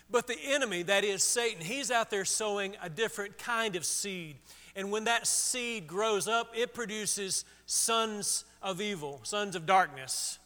But 0.10 0.28
the 0.28 0.38
enemy, 0.46 0.84
that 0.84 1.04
is 1.04 1.24
Satan, 1.24 1.62
he's 1.62 1.92
out 1.92 2.10
there 2.10 2.26
sowing 2.26 2.76
a 2.82 2.90
different 2.90 3.38
kind 3.38 3.76
of 3.76 3.86
seed. 3.86 4.38
And 4.76 4.92
when 4.92 5.06
that 5.06 5.26
seed 5.26 5.88
grows 5.88 6.28
up, 6.28 6.52
it 6.56 6.74
produces 6.74 7.44
sons 7.66 8.46
of 8.62 8.82
evil, 8.82 9.20
sons 9.24 9.56
of 9.56 9.66
darkness, 9.66 10.38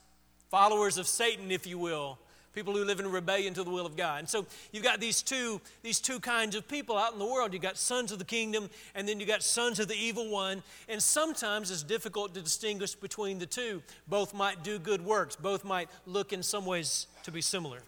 followers 0.50 0.98
of 0.98 1.08
Satan, 1.08 1.52
if 1.52 1.68
you 1.68 1.78
will 1.78 2.18
people 2.54 2.74
who 2.74 2.84
live 2.84 3.00
in 3.00 3.12
rebellion 3.12 3.54
to 3.54 3.64
the 3.64 3.70
will 3.70 3.86
of 3.86 3.96
God. 3.96 4.20
And 4.20 4.30
so 4.30 4.46
you've 4.72 4.84
got 4.84 5.00
these 5.00 5.22
two, 5.22 5.62
these 5.84 6.00
two 6.00 6.20
kinds 6.20 6.56
of 6.56 6.68
people 6.68 6.98
out 6.98 7.14
in 7.14 7.20
the 7.20 7.26
world. 7.26 7.54
You've 7.54 7.62
got 7.62 7.78
sons 7.78 8.12
of 8.12 8.20
the 8.20 8.26
kingdom, 8.26 8.70
and 8.96 9.08
then 9.08 9.20
you've 9.20 9.30
got 9.30 9.44
sons 9.44 9.80
of 9.80 9.88
the 9.88 9.96
evil 9.96 10.30
one. 10.30 10.64
And 10.88 11.02
sometimes 11.02 11.72
it's 11.72 11.84
difficult 11.84 12.34
to 12.34 12.42
distinguish 12.42 12.96
between 12.96 13.40
the 13.40 13.46
two. 13.46 13.82
Both 14.08 14.34
might 14.34 14.64
do 14.64 14.80
good 14.80 15.04
works, 15.04 15.36
both 15.36 15.64
might 15.64 15.90
look 16.06 16.34
in 16.34 16.44
some 16.44 16.66
ways 16.66 17.08
to 17.24 17.32
be 17.32 17.42
similar. 17.42 17.80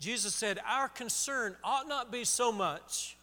Jesus 0.00 0.34
said, 0.34 0.58
Our 0.68 0.88
concern 0.88 1.56
ought 1.62 1.86
not 1.86 2.10
be 2.10 2.24
so 2.24 2.50
much 2.50 3.16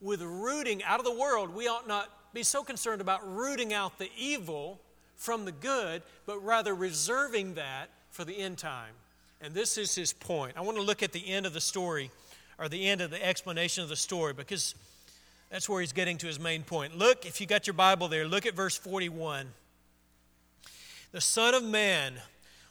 with 0.00 0.22
rooting 0.22 0.82
out 0.84 1.00
of 1.00 1.04
the 1.04 1.14
world. 1.14 1.54
We 1.54 1.66
ought 1.66 1.88
not 1.88 2.08
be 2.32 2.42
so 2.42 2.62
concerned 2.62 3.00
about 3.00 3.20
rooting 3.36 3.72
out 3.72 3.98
the 3.98 4.10
evil 4.16 4.80
from 5.16 5.44
the 5.44 5.52
good, 5.52 6.02
but 6.26 6.38
rather 6.44 6.74
reserving 6.74 7.54
that 7.54 7.88
for 8.10 8.24
the 8.24 8.36
end 8.36 8.58
time. 8.58 8.92
And 9.44 9.52
this 9.52 9.76
is 9.76 9.94
his 9.94 10.14
point. 10.14 10.54
I 10.56 10.62
want 10.62 10.78
to 10.78 10.82
look 10.82 11.02
at 11.02 11.12
the 11.12 11.28
end 11.28 11.44
of 11.44 11.52
the 11.52 11.60
story, 11.60 12.10
or 12.58 12.70
the 12.70 12.86
end 12.86 13.02
of 13.02 13.10
the 13.10 13.22
explanation 13.22 13.82
of 13.82 13.90
the 13.90 13.96
story, 13.96 14.32
because 14.32 14.74
That's 15.54 15.68
where 15.68 15.80
he's 15.80 15.92
getting 15.92 16.18
to 16.18 16.26
his 16.26 16.40
main 16.40 16.64
point. 16.64 16.98
Look, 16.98 17.26
if 17.26 17.40
you 17.40 17.46
got 17.46 17.68
your 17.68 17.74
Bible 17.74 18.08
there, 18.08 18.26
look 18.26 18.44
at 18.44 18.54
verse 18.54 18.76
41. 18.76 19.46
The 21.12 21.20
Son 21.20 21.54
of 21.54 21.62
Man 21.62 22.14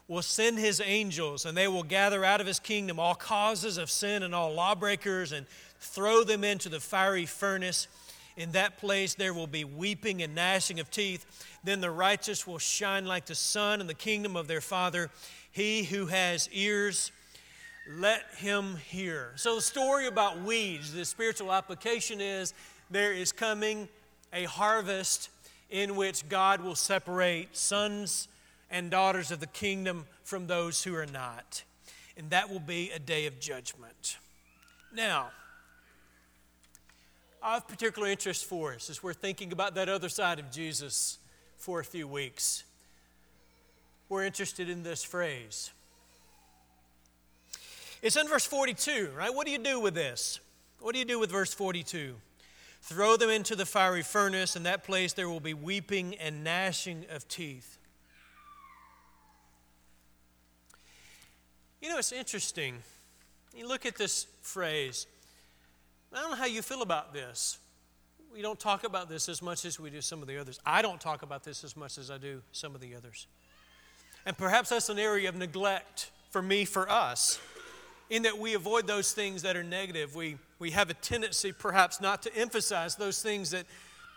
will 0.09 0.21
send 0.21 0.59
his 0.59 0.81
angels, 0.83 1.45
and 1.45 1.55
they 1.55 1.69
will 1.69 1.83
gather 1.83 2.25
out 2.25 2.41
of 2.41 2.47
his 2.47 2.59
kingdom 2.59 2.99
all 2.99 3.15
causes 3.15 3.77
of 3.77 3.89
sin 3.89 4.21
and 4.21 4.35
all 4.35 4.53
lawbreakers 4.53 5.31
and 5.31 5.45
throw 5.79 6.25
them 6.25 6.43
into 6.43 6.67
the 6.67 6.81
fiery 6.81 7.25
furnace. 7.25 7.87
In 8.35 8.51
that 8.51 8.79
place 8.79 9.13
there 9.13 9.33
will 9.33 9.47
be 9.47 9.63
weeping 9.63 10.21
and 10.21 10.35
gnashing 10.35 10.81
of 10.81 10.91
teeth. 10.91 11.25
Then 11.63 11.79
the 11.79 11.91
righteous 11.91 12.45
will 12.45 12.59
shine 12.59 13.05
like 13.05 13.27
the 13.27 13.35
sun 13.35 13.79
in 13.79 13.87
the 13.87 13.93
kingdom 13.93 14.35
of 14.35 14.49
their 14.49 14.59
Father. 14.59 15.09
He 15.53 15.83
who 15.83 16.07
has 16.07 16.49
ears, 16.51 17.11
let 17.87 18.23
him 18.37 18.75
hear. 18.89 19.31
So, 19.35 19.55
the 19.55 19.61
story 19.61 20.07
about 20.07 20.41
weeds, 20.41 20.91
the 20.91 21.05
spiritual 21.05 21.53
application 21.53 22.19
is 22.19 22.53
there 22.89 23.13
is 23.13 23.31
coming 23.31 23.87
a 24.33 24.45
harvest 24.45 25.29
in 25.69 25.95
which 25.95 26.27
God 26.27 26.61
will 26.61 26.75
separate 26.75 27.55
sons 27.55 28.27
and 28.71 28.89
daughters 28.89 29.29
of 29.29 29.39
the 29.39 29.47
kingdom 29.47 30.05
from 30.23 30.47
those 30.47 30.83
who 30.83 30.95
are 30.95 31.05
not. 31.05 31.63
And 32.17 32.31
that 32.31 32.49
will 32.49 32.59
be 32.59 32.89
a 32.89 32.99
day 32.99 33.27
of 33.27 33.39
judgment. 33.39 34.17
Now, 34.91 35.29
have 37.43 37.67
particular 37.67 38.07
interest 38.07 38.45
for 38.45 38.73
us 38.73 38.89
as 38.89 39.03
we're 39.03 39.13
thinking 39.13 39.51
about 39.51 39.75
that 39.75 39.87
other 39.87 40.09
side 40.09 40.39
of 40.39 40.51
Jesus 40.51 41.19
for 41.57 41.79
a 41.79 41.83
few 41.83 42.07
weeks. 42.07 42.63
We're 44.13 44.25
interested 44.25 44.69
in 44.69 44.83
this 44.83 45.03
phrase. 45.03 45.71
It's 48.03 48.15
in 48.15 48.27
verse 48.27 48.45
42, 48.45 49.09
right? 49.17 49.33
What 49.33 49.47
do 49.47 49.51
you 49.51 49.57
do 49.57 49.79
with 49.79 49.95
this? 49.95 50.39
What 50.79 50.93
do 50.93 50.99
you 50.99 51.05
do 51.05 51.17
with 51.17 51.31
verse 51.31 51.51
42? 51.51 52.13
Throw 52.83 53.17
them 53.17 53.31
into 53.31 53.55
the 53.55 53.65
fiery 53.65 54.03
furnace, 54.03 54.55
in 54.55 54.61
that 54.63 54.83
place 54.83 55.13
there 55.13 55.27
will 55.27 55.39
be 55.39 55.55
weeping 55.55 56.13
and 56.17 56.43
gnashing 56.43 57.07
of 57.09 57.27
teeth. 57.27 57.79
You 61.81 61.89
know, 61.89 61.97
it's 61.97 62.11
interesting. 62.11 62.83
You 63.55 63.67
look 63.67 63.83
at 63.83 63.95
this 63.95 64.27
phrase. 64.43 65.07
I 66.13 66.21
don't 66.21 66.29
know 66.29 66.37
how 66.37 66.45
you 66.45 66.61
feel 66.61 66.83
about 66.83 67.13
this. 67.13 67.57
We 68.31 68.43
don't 68.43 68.59
talk 68.59 68.83
about 68.83 69.09
this 69.09 69.27
as 69.27 69.41
much 69.41 69.65
as 69.65 69.79
we 69.79 69.89
do 69.89 70.01
some 70.01 70.21
of 70.21 70.27
the 70.27 70.37
others. 70.37 70.59
I 70.63 70.83
don't 70.83 71.01
talk 71.01 71.23
about 71.23 71.43
this 71.43 71.63
as 71.63 71.75
much 71.75 71.97
as 71.97 72.11
I 72.11 72.19
do 72.19 72.43
some 72.51 72.75
of 72.75 72.81
the 72.81 72.93
others. 72.93 73.25
And 74.25 74.37
perhaps 74.37 74.69
that's 74.69 74.89
an 74.89 74.99
area 74.99 75.29
of 75.29 75.35
neglect 75.35 76.11
for 76.29 76.41
me, 76.41 76.65
for 76.65 76.89
us, 76.89 77.39
in 78.09 78.23
that 78.23 78.37
we 78.37 78.53
avoid 78.53 78.87
those 78.87 79.11
things 79.11 79.41
that 79.41 79.55
are 79.55 79.63
negative. 79.63 80.15
We, 80.15 80.37
we 80.59 80.71
have 80.71 80.89
a 80.89 80.93
tendency, 80.95 81.51
perhaps, 81.51 82.01
not 82.01 82.23
to 82.23 82.35
emphasize 82.35 82.95
those 82.95 83.21
things 83.21 83.51
that 83.51 83.65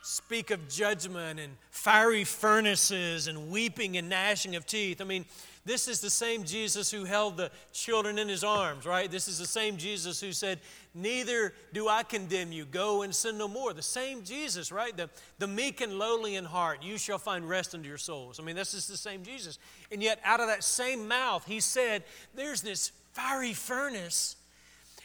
speak 0.06 0.52
of 0.52 0.68
judgment 0.68 1.40
and 1.40 1.52
fiery 1.70 2.22
furnaces 2.22 3.26
and 3.26 3.50
weeping 3.50 3.96
and 3.96 4.08
gnashing 4.08 4.54
of 4.54 4.64
teeth. 4.64 5.00
I 5.00 5.04
mean, 5.04 5.24
this 5.64 5.88
is 5.88 6.00
the 6.00 6.10
same 6.10 6.44
Jesus 6.44 6.92
who 6.92 7.02
held 7.02 7.36
the 7.36 7.50
children 7.72 8.16
in 8.16 8.28
his 8.28 8.44
arms, 8.44 8.86
right? 8.86 9.10
This 9.10 9.26
is 9.26 9.36
the 9.36 9.46
same 9.46 9.76
Jesus 9.76 10.20
who 10.20 10.30
said, 10.30 10.60
Neither 10.94 11.52
do 11.72 11.88
I 11.88 12.04
condemn 12.04 12.52
you. 12.52 12.64
Go 12.64 13.02
and 13.02 13.12
sin 13.12 13.36
no 13.36 13.48
more. 13.48 13.72
The 13.72 13.82
same 13.82 14.22
Jesus, 14.22 14.70
right? 14.70 14.96
The, 14.96 15.10
the 15.40 15.48
meek 15.48 15.80
and 15.80 15.98
lowly 15.98 16.36
in 16.36 16.44
heart, 16.44 16.84
you 16.84 16.98
shall 16.98 17.18
find 17.18 17.48
rest 17.48 17.74
unto 17.74 17.88
your 17.88 17.98
souls. 17.98 18.38
I 18.38 18.44
mean, 18.44 18.54
this 18.54 18.74
is 18.74 18.86
the 18.86 18.96
same 18.96 19.24
Jesus. 19.24 19.58
And 19.90 20.00
yet, 20.00 20.20
out 20.24 20.38
of 20.38 20.46
that 20.46 20.62
same 20.62 21.08
mouth, 21.08 21.44
he 21.46 21.58
said, 21.58 22.04
There's 22.32 22.62
this 22.62 22.92
fiery 23.12 23.52
furnace, 23.52 24.36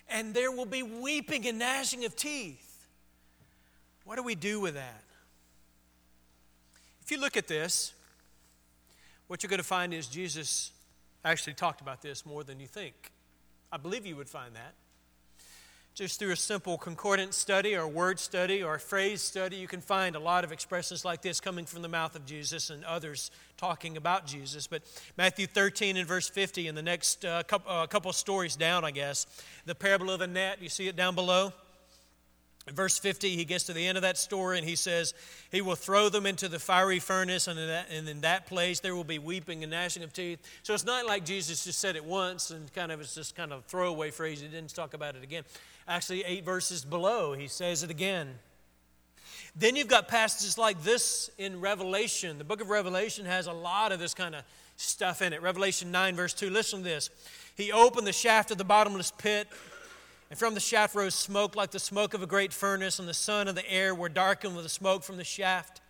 and 0.08 0.31
there 0.31 0.51
will 0.51 0.67
be 0.67 0.84
weeping 0.84 1.48
and 1.48 1.58
gnashing 1.58 2.05
of 2.05 2.15
teeth. 2.15 2.71
What 4.12 4.18
do 4.18 4.24
we 4.24 4.36
do 4.36 4.60
with 4.60 4.74
that? 4.74 5.03
If 7.01 7.12
you 7.12 7.18
look 7.18 7.38
at 7.38 7.48
this, 7.48 7.94
what 9.27 9.41
you're 9.41 9.50
going 9.50 9.60
to 9.60 9.63
find 9.63 9.94
is 9.94 10.06
Jesus 10.06 10.74
actually 11.24 11.53
talked 11.53 11.80
about 11.80 12.01
this 12.01 12.25
more 12.25 12.44
than 12.44 12.60
you 12.60 12.68
think. 12.68 12.94
I 13.72 13.77
believe 13.77 14.06
you 14.06 14.18
would 14.18 14.27
find 14.27 14.53
that. 14.53 14.74
Just 15.96 16.20
through 16.20 16.32
a 16.32 16.36
simple 16.36 16.77
concordance 16.77 17.38
study 17.38 17.74
or 17.74 17.88
word 17.88 18.20
study 18.20 18.62
or 18.62 18.77
phrase 18.80 19.22
study, 19.22 19.56
you 19.56 19.68
can 19.70 19.80
find 19.80 20.18
a 20.18 20.20
lot 20.20 20.44
of 20.44 20.51
expressions 20.51 21.06
like 21.06 21.22
this 21.22 21.39
coming 21.39 21.65
from 21.65 21.82
the 21.82 21.88
mouth 21.88 22.13
of 22.13 22.25
Jesus 22.25 22.70
and 22.70 22.84
others 22.84 23.32
talking 23.56 23.96
about 23.96 24.27
Jesus. 24.27 24.68
But 24.68 24.82
Matthew 25.15 25.48
13 25.48 25.96
and 25.96 26.06
verse 26.06 26.27
50, 26.27 26.68
and 26.68 26.77
the 26.77 26.82
next 26.82 27.24
uh, 27.24 27.44
couple, 27.44 27.72
uh, 27.72 27.88
couple 27.88 28.12
stories 28.12 28.58
down, 28.58 28.84
I 28.84 28.91
guess, 28.91 29.25
the 29.65 29.74
parable 29.74 30.12
of 30.12 30.20
the 30.20 30.27
net, 30.27 30.62
you 30.62 30.68
see 30.68 30.89
it 30.89 30.98
down 30.98 31.15
below? 31.15 31.53
In 32.72 32.75
verse 32.75 32.98
50, 32.98 33.36
he 33.36 33.44
gets 33.44 33.66
to 33.66 33.74
the 33.74 33.86
end 33.86 33.98
of 33.98 34.01
that 34.04 34.18
story 34.18 34.58
and 34.58 34.66
he 34.66 34.78
says, 34.78 35.13
He 35.51 35.60
will 35.60 35.75
throw 35.75 36.08
them 36.08 36.25
into 36.25 36.48
the 36.48 36.58
fiery 36.58 37.00
furnace, 37.00 37.50
and 37.50 37.60
in, 37.60 37.68
that, 37.68 37.88
and 37.92 38.08
in 38.08 38.22
that 38.22 38.48
place 38.48 38.80
there 38.80 38.96
will 38.96 39.04
be 39.04 39.20
weeping 39.20 39.62
and 39.62 39.72
gnashing 39.72 40.04
of 40.04 40.13
teeth. 40.13 40.40
So 40.63 40.74
it's 40.74 40.86
not 40.86 41.06
like 41.06 41.25
Jesus 41.25 41.66
just 41.66 41.80
said 41.80 41.98
it 41.98 42.06
once 42.06 42.50
and 42.50 42.74
kind 42.74 42.94
of 42.94 43.01
it's 43.01 43.13
just 43.13 43.36
kind 43.36 43.51
of 43.51 43.60
a 43.60 43.62
throwaway 43.63 44.10
phrase. 44.10 44.40
He 44.40 44.48
didn't 44.48 44.74
talk 44.74 44.94
about 44.94 45.18
it 45.18 45.24
again. 45.24 45.44
Actually, 45.86 46.24
eight 46.24 46.46
verses 46.46 46.86
below, 46.86 47.34
he 47.34 47.50
says 47.50 47.84
it 47.84 47.92
again. 47.92 48.30
Then 49.54 49.75
you've 49.75 49.90
got 49.90 50.08
passages 50.08 50.58
like 50.58 50.82
this 50.82 51.30
in 51.38 51.60
Revelation. 51.60 52.38
The 52.38 52.46
book 52.46 52.62
of 52.62 52.70
Revelation 52.70 53.25
has 53.25 53.48
a 53.48 53.54
lot 53.54 53.92
of 53.92 54.00
this 54.00 54.13
kind 54.13 54.34
of 54.34 54.46
stuff 54.78 55.22
in 55.22 55.34
it. 55.34 55.42
Revelation 55.42 55.92
9, 55.92 56.16
verse 56.16 56.34
2. 56.34 56.50
Listen 56.50 56.80
to 56.80 56.86
this. 56.86 57.10
He 57.58 57.74
opened 57.74 58.08
the 58.08 58.13
shaft 58.13 58.50
of 58.51 58.58
the 58.58 58.63
bottomless 58.63 59.12
pit 59.12 59.50
and 60.32 60.40
from 60.40 60.54
the 60.54 60.62
shaft 60.62 60.96
rose 60.96 61.14
smoke 61.14 61.58
like 61.58 61.72
the 61.72 61.80
smoke 61.80 62.14
of 62.14 62.24
a 62.24 62.26
great 62.26 62.54
furnace, 62.54 63.00
and 63.00 63.08
the 63.08 63.14
sun 63.14 63.50
and 63.50 63.58
the 63.58 63.70
air 63.70 63.94
were 63.94 64.08
darkened 64.08 64.56
with 64.56 64.64
the 64.64 64.70
smoke 64.70 65.04
from 65.04 65.18
the 65.18 65.26
shaft. 65.26 65.82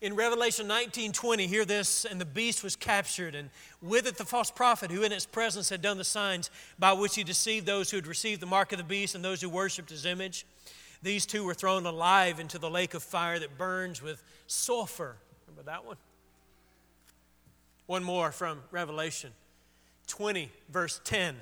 In 0.00 0.16
Revelation 0.16 0.66
19:20, 0.66 1.46
hear 1.46 1.64
this, 1.64 2.04
and 2.04 2.20
the 2.20 2.24
beast 2.24 2.64
was 2.64 2.74
captured, 2.74 3.36
and 3.36 3.50
with 3.80 4.08
it 4.08 4.16
the 4.16 4.24
false 4.24 4.50
prophet, 4.50 4.90
who 4.90 5.04
in 5.04 5.12
its 5.12 5.26
presence 5.26 5.68
had 5.68 5.80
done 5.80 5.96
the 5.96 6.02
signs 6.02 6.50
by 6.76 6.92
which 6.92 7.14
he 7.14 7.22
deceived 7.22 7.66
those 7.66 7.88
who 7.88 7.98
had 7.98 8.08
received 8.08 8.42
the 8.42 8.46
mark 8.46 8.72
of 8.72 8.78
the 8.78 8.84
beast 8.84 9.14
and 9.14 9.24
those 9.24 9.40
who 9.40 9.48
worshipped 9.48 9.90
his 9.90 10.04
image. 10.04 10.44
These 11.00 11.24
two 11.24 11.44
were 11.44 11.54
thrown 11.54 11.86
alive 11.86 12.40
into 12.40 12.58
the 12.58 12.68
lake 12.68 12.94
of 12.94 13.04
fire 13.04 13.38
that 13.38 13.56
burns 13.56 14.02
with 14.02 14.24
sulfur. 14.48 15.18
Remember 15.46 15.70
that 15.70 15.84
one? 15.84 15.98
One 17.86 18.02
more 18.02 18.32
from 18.32 18.64
Revelation 18.72 19.32
20, 20.08 20.50
verse 20.68 21.00
10. 21.04 21.36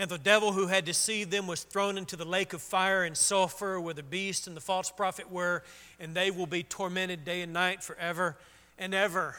And 0.00 0.08
the 0.08 0.16
devil 0.16 0.52
who 0.52 0.66
had 0.66 0.86
deceived 0.86 1.30
them 1.30 1.46
was 1.46 1.62
thrown 1.62 1.98
into 1.98 2.16
the 2.16 2.24
lake 2.24 2.54
of 2.54 2.62
fire 2.62 3.04
and 3.04 3.14
sulfur 3.14 3.78
where 3.78 3.92
the 3.92 4.02
beast 4.02 4.46
and 4.46 4.56
the 4.56 4.60
false 4.62 4.90
prophet 4.90 5.30
were, 5.30 5.62
and 5.98 6.14
they 6.14 6.30
will 6.30 6.46
be 6.46 6.62
tormented 6.62 7.22
day 7.22 7.42
and 7.42 7.52
night 7.52 7.82
forever 7.82 8.38
and 8.78 8.94
ever. 8.94 9.36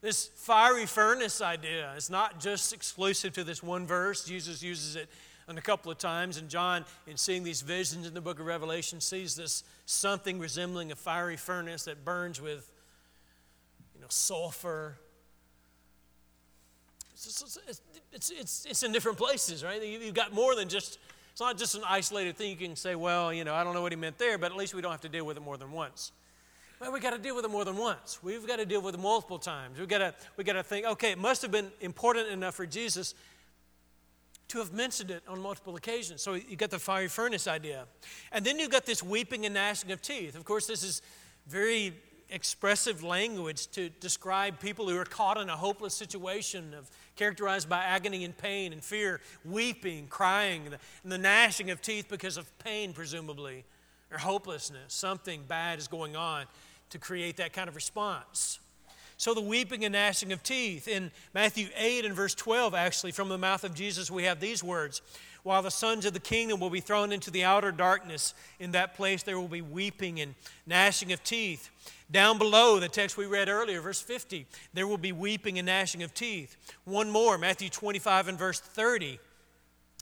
This 0.00 0.26
fiery 0.34 0.84
furnace 0.84 1.40
idea 1.40 1.92
is 1.96 2.10
not 2.10 2.40
just 2.40 2.72
exclusive 2.72 3.34
to 3.34 3.44
this 3.44 3.62
one 3.62 3.86
verse. 3.86 4.24
Jesus 4.24 4.64
uses 4.64 4.96
it 4.96 5.08
a 5.46 5.54
couple 5.60 5.92
of 5.92 5.98
times, 5.98 6.38
and 6.38 6.48
John, 6.48 6.84
in 7.06 7.16
seeing 7.16 7.44
these 7.44 7.60
visions 7.62 8.04
in 8.04 8.14
the 8.14 8.20
book 8.20 8.40
of 8.40 8.46
Revelation, 8.46 9.00
sees 9.00 9.36
this 9.36 9.62
something 9.86 10.40
resembling 10.40 10.90
a 10.90 10.96
fiery 10.96 11.36
furnace 11.36 11.84
that 11.84 12.04
burns 12.04 12.40
with 12.40 12.68
you 13.94 14.00
know, 14.00 14.08
sulfur 14.10 14.96
it's, 17.26 17.42
it's, 17.42 17.58
it's, 17.66 17.80
it's 18.12 18.30
it's, 18.30 18.66
it's 18.66 18.82
in 18.82 18.92
different 18.92 19.18
places, 19.18 19.64
right? 19.64 19.82
You've 19.82 20.14
got 20.14 20.32
more 20.32 20.54
than 20.54 20.68
just, 20.68 20.98
it's 21.30 21.40
not 21.40 21.58
just 21.58 21.74
an 21.74 21.82
isolated 21.88 22.36
thing. 22.36 22.50
You 22.50 22.56
can 22.56 22.76
say, 22.76 22.94
well, 22.94 23.32
you 23.32 23.44
know, 23.44 23.54
I 23.54 23.64
don't 23.64 23.74
know 23.74 23.82
what 23.82 23.92
he 23.92 23.96
meant 23.96 24.18
there, 24.18 24.38
but 24.38 24.50
at 24.50 24.56
least 24.56 24.74
we 24.74 24.82
don't 24.82 24.92
have 24.92 25.00
to 25.02 25.08
deal 25.08 25.24
with 25.24 25.36
it 25.36 25.40
more 25.40 25.56
than 25.56 25.72
once. 25.72 26.12
Well, 26.80 26.92
we've 26.92 27.02
got 27.02 27.10
to 27.10 27.18
deal 27.18 27.34
with 27.34 27.44
it 27.44 27.50
more 27.50 27.64
than 27.64 27.76
once. 27.76 28.20
We've 28.22 28.46
got 28.46 28.56
to 28.56 28.66
deal 28.66 28.80
with 28.80 28.94
it 28.94 29.00
multiple 29.00 29.38
times. 29.38 29.78
We've 29.78 29.88
got 29.88 29.98
to, 29.98 30.14
we 30.36 30.44
got 30.44 30.52
to 30.52 30.62
think, 30.62 30.86
okay, 30.86 31.10
it 31.10 31.18
must 31.18 31.42
have 31.42 31.50
been 31.50 31.72
important 31.80 32.28
enough 32.28 32.54
for 32.54 32.66
Jesus 32.66 33.14
to 34.48 34.58
have 34.58 34.72
mentioned 34.72 35.10
it 35.10 35.22
on 35.28 35.40
multiple 35.42 35.76
occasions. 35.76 36.22
So 36.22 36.34
you 36.34 36.56
got 36.56 36.70
the 36.70 36.78
fiery 36.78 37.08
furnace 37.08 37.46
idea. 37.46 37.84
And 38.32 38.44
then 38.44 38.58
you've 38.58 38.70
got 38.70 38.86
this 38.86 39.02
weeping 39.02 39.44
and 39.44 39.54
gnashing 39.54 39.92
of 39.92 40.00
teeth. 40.00 40.36
Of 40.36 40.44
course, 40.44 40.66
this 40.66 40.82
is 40.82 41.02
very 41.46 41.94
expressive 42.30 43.02
language 43.02 43.68
to 43.72 43.88
describe 43.88 44.60
people 44.60 44.88
who 44.88 44.96
are 44.98 45.04
caught 45.04 45.36
in 45.38 45.48
a 45.48 45.56
hopeless 45.56 45.94
situation 45.94 46.74
of 46.74 46.90
characterized 47.18 47.68
by 47.68 47.82
agony 47.82 48.24
and 48.24 48.36
pain 48.36 48.72
and 48.72 48.82
fear, 48.82 49.20
weeping, 49.44 50.06
crying, 50.06 50.66
and 51.02 51.12
the 51.12 51.18
gnashing 51.18 51.70
of 51.70 51.82
teeth 51.82 52.06
because 52.08 52.36
of 52.36 52.58
pain, 52.58 52.92
presumably, 52.92 53.64
or 54.10 54.18
hopelessness. 54.18 54.94
Something 54.94 55.42
bad 55.46 55.78
is 55.78 55.88
going 55.88 56.16
on 56.16 56.46
to 56.90 56.98
create 56.98 57.36
that 57.36 57.52
kind 57.52 57.68
of 57.68 57.74
response. 57.74 58.60
So, 59.20 59.34
the 59.34 59.40
weeping 59.40 59.84
and 59.84 59.94
gnashing 59.94 60.32
of 60.32 60.44
teeth. 60.44 60.86
In 60.86 61.10
Matthew 61.34 61.66
8 61.76 62.04
and 62.04 62.14
verse 62.14 62.36
12, 62.36 62.72
actually, 62.72 63.10
from 63.10 63.28
the 63.28 63.36
mouth 63.36 63.64
of 63.64 63.74
Jesus, 63.74 64.12
we 64.12 64.22
have 64.22 64.38
these 64.38 64.62
words 64.62 65.02
While 65.42 65.60
the 65.60 65.72
sons 65.72 66.04
of 66.04 66.12
the 66.12 66.20
kingdom 66.20 66.60
will 66.60 66.70
be 66.70 66.78
thrown 66.78 67.10
into 67.10 67.32
the 67.32 67.42
outer 67.42 67.72
darkness, 67.72 68.32
in 68.60 68.70
that 68.72 68.94
place 68.94 69.24
there 69.24 69.38
will 69.38 69.48
be 69.48 69.60
weeping 69.60 70.20
and 70.20 70.36
gnashing 70.68 71.12
of 71.12 71.24
teeth. 71.24 71.68
Down 72.08 72.38
below, 72.38 72.78
the 72.78 72.88
text 72.88 73.16
we 73.16 73.26
read 73.26 73.48
earlier, 73.48 73.80
verse 73.80 74.00
50, 74.00 74.46
there 74.72 74.86
will 74.86 74.98
be 74.98 75.10
weeping 75.10 75.58
and 75.58 75.66
gnashing 75.66 76.04
of 76.04 76.14
teeth. 76.14 76.56
One 76.84 77.10
more, 77.10 77.36
Matthew 77.38 77.70
25 77.70 78.28
and 78.28 78.38
verse 78.38 78.60
30. 78.60 79.18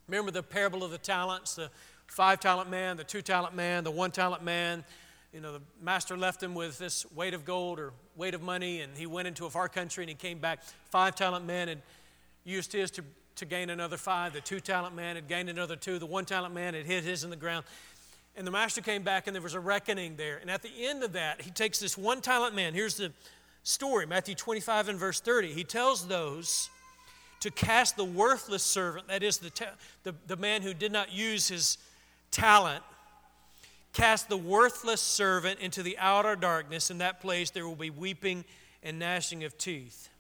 Remember 0.09 0.31
the 0.31 0.43
parable 0.43 0.85
of 0.85 0.91
the 0.91 0.99
talents? 0.99 1.55
The 1.55 1.71
five 2.07 2.39
talent 2.39 2.69
man, 2.69 2.99
the 2.99 3.05
two 3.05 3.23
talent 3.23 3.55
man, 3.55 3.83
the 3.83 3.91
one 3.91 4.11
talent 4.11 4.45
man. 4.45 4.85
You 5.33 5.41
know, 5.41 5.55
the 5.55 5.63
master 5.81 6.19
left 6.19 6.43
him 6.43 6.55
with 6.55 6.77
this 6.77 7.11
weight 7.13 7.33
of 7.33 7.47
gold 7.47 7.81
or 7.81 7.95
weight 8.17 8.35
of 8.35 8.43
money, 8.43 8.81
and 8.81 8.97
he 8.97 9.07
went 9.07 9.29
into 9.29 9.47
a 9.47 9.51
far 9.51 9.69
country 9.69 10.05
and 10.05 10.09
he 10.09 10.15
came 10.15 10.39
back. 10.39 10.61
Five 10.91 11.15
talent 11.15 11.47
man 11.47 11.69
and 11.69 11.83
used 12.45 12.73
his 12.73 12.91
to, 12.93 13.03
to 13.37 13.45
gain 13.45 13.71
another 13.71 13.97
five. 13.97 14.33
The 14.33 14.41
two 14.41 14.61
talent 14.61 14.95
man 14.95 15.17
had 15.17 15.29
gained 15.29 15.49
another 15.49 15.77
two. 15.77 15.99
The 15.99 16.07
one 16.07 16.25
talent 16.25 16.55
man 16.55 16.75
had 16.75 16.87
hit 16.87 17.05
his 17.05 17.25
in 17.25 17.31
the 17.31 17.37
ground. 17.37 17.65
And 18.37 18.47
the 18.47 18.51
master 18.51 18.83
came 18.83 19.03
back, 19.03 19.27
and 19.27 19.35
there 19.35 19.43
was 19.43 19.55
a 19.55 19.61
reckoning 19.61 20.17
there. 20.17 20.39
And 20.39 20.51
at 20.51 20.63
the 20.63 20.71
end 20.79 21.03
of 21.03 21.13
that, 21.15 21.41
he 21.41 21.51
takes 21.51 21.79
this 21.79 21.97
one 21.97 22.21
talent 22.21 22.55
man. 22.55 22.75
Here's 22.75 22.97
the 22.97 23.13
story 23.63 24.07
Matthew 24.07 24.35
25 24.35 24.91
and 24.91 24.99
verse 24.99 25.21
30. 25.21 25.53
He 25.53 25.65
tells 25.65 26.07
those 26.07 26.71
to 27.41 27.51
cast 27.51 27.97
the 27.97 28.05
worthless 28.05 28.63
servant, 28.63 29.09
that 29.09 29.23
is, 29.23 29.39
the, 29.39 29.51
the, 30.05 30.15
the 30.27 30.37
man 30.37 30.63
who 30.63 30.75
did 30.75 30.93
not 30.93 31.13
use 31.13 31.49
his 31.49 31.79
talent, 32.31 32.83
cast 33.97 34.29
the 34.29 34.37
worthless 34.37 35.01
servant 35.01 35.59
into 35.59 35.83
the 35.83 35.97
outer 35.97 36.37
darkness. 36.37 36.91
In 36.91 36.99
that 36.99 37.23
place, 37.23 37.49
there 37.49 37.67
will 37.67 37.75
be 37.75 37.89
weeping 37.89 38.45
and 38.83 38.99
gnashing 38.99 39.43
of 39.45 39.57
teeth. 39.57 40.11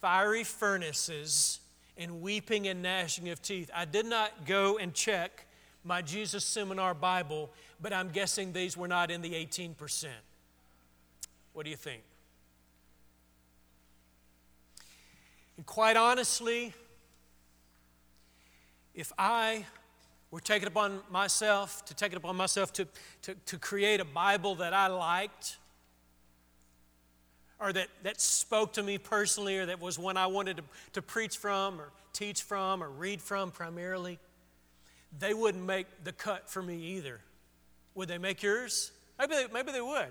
Fiery 0.00 0.42
furnaces 0.42 1.60
and 1.98 2.22
weeping 2.22 2.68
and 2.68 2.82
gnashing 2.82 3.28
of 3.28 3.42
teeth. 3.42 3.70
I 3.74 3.84
did 3.84 4.06
not 4.06 4.46
go 4.46 4.78
and 4.78 4.94
check 4.94 5.46
my 5.84 6.00
Jesus 6.00 6.42
Seminar 6.42 6.94
Bible, 6.94 7.50
but 7.82 7.92
I'm 7.92 8.08
guessing 8.08 8.54
these 8.54 8.78
were 8.78 8.88
not 8.88 9.10
in 9.10 9.20
the 9.20 9.32
18%. 9.32 10.06
What 11.52 11.64
do 11.64 11.70
you 11.70 11.76
think? 11.76 12.02
And 15.58 15.66
quite 15.66 15.98
honestly, 15.98 16.72
if 18.94 19.12
I 19.18 19.66
were 20.30 20.40
taking 20.40 20.68
upon 20.68 21.00
myself 21.10 21.84
to 21.86 21.94
take 21.94 22.12
it 22.12 22.16
upon 22.16 22.36
myself 22.36 22.72
to, 22.74 22.86
to, 23.22 23.34
to 23.46 23.58
create 23.58 24.00
a 24.00 24.04
Bible 24.04 24.56
that 24.56 24.74
I 24.74 24.88
liked, 24.88 25.56
or 27.58 27.72
that, 27.72 27.88
that 28.02 28.20
spoke 28.20 28.74
to 28.74 28.82
me 28.82 28.98
personally, 28.98 29.58
or 29.58 29.66
that 29.66 29.80
was 29.80 29.98
one 29.98 30.16
I 30.16 30.26
wanted 30.26 30.58
to, 30.58 30.64
to 30.94 31.02
preach 31.02 31.36
from, 31.36 31.80
or 31.80 31.90
teach 32.12 32.42
from, 32.42 32.82
or 32.82 32.90
read 32.90 33.20
from 33.22 33.50
primarily, 33.50 34.18
they 35.18 35.32
wouldn't 35.32 35.64
make 35.64 35.86
the 36.04 36.12
cut 36.12 36.50
for 36.50 36.62
me 36.62 36.76
either. 36.96 37.20
Would 37.94 38.08
they 38.08 38.18
make 38.18 38.42
yours? 38.42 38.92
Maybe 39.18 39.34
they, 39.34 39.46
maybe 39.52 39.72
they 39.72 39.80
would. 39.80 40.08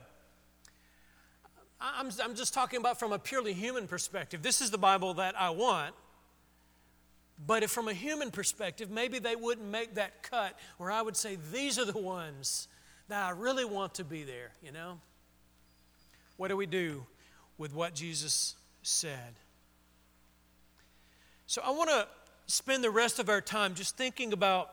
I'm, 1.80 2.10
I'm 2.24 2.36
just 2.36 2.54
talking 2.54 2.80
about 2.80 2.98
from 2.98 3.12
a 3.12 3.20
purely 3.20 3.54
human 3.54 3.88
perspective. 3.88 4.42
This 4.42 4.62
is 4.62 4.72
the 4.72 4.78
Bible 4.78 5.14
that 5.16 5.40
I 5.40 5.52
want. 5.52 5.94
But 7.44 7.64
if 7.64 7.72
from 7.72 7.88
a 7.88 7.94
human 7.94 8.32
perspective, 8.32 8.90
maybe 8.90 9.20
they 9.20 9.36
wouldn't 9.36 9.70
make 9.70 9.96
that 9.96 10.24
cut 10.24 10.58
where 10.78 10.92
I 10.92 11.02
would 11.02 11.18
say, 11.18 11.38
these 11.52 11.78
are 11.78 11.86
the 11.86 12.00
ones 12.00 12.68
that 13.08 13.24
I 13.24 13.32
really 13.32 13.66
want 13.66 13.96
to 13.96 14.04
be 14.04 14.24
there, 14.24 14.52
you 14.64 14.72
know? 14.72 15.00
What 16.38 16.48
do 16.48 16.58
we 16.58 16.66
do 16.66 17.06
with 17.58 17.74
what 17.74 17.94
Jesus 17.94 18.56
said? 18.82 19.36
So 21.48 21.62
I 21.64 21.72
want 21.72 21.90
to 21.90 22.08
spend 22.48 22.84
the 22.84 22.90
rest 22.90 23.20
of 23.20 23.30
our 23.30 23.42
time 23.42 23.76
just 23.76 23.98
thinking 23.98 24.34
about 24.34 24.70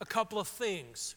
a 0.00 0.06
couple 0.06 0.38
of 0.38 0.48
things. 0.48 1.14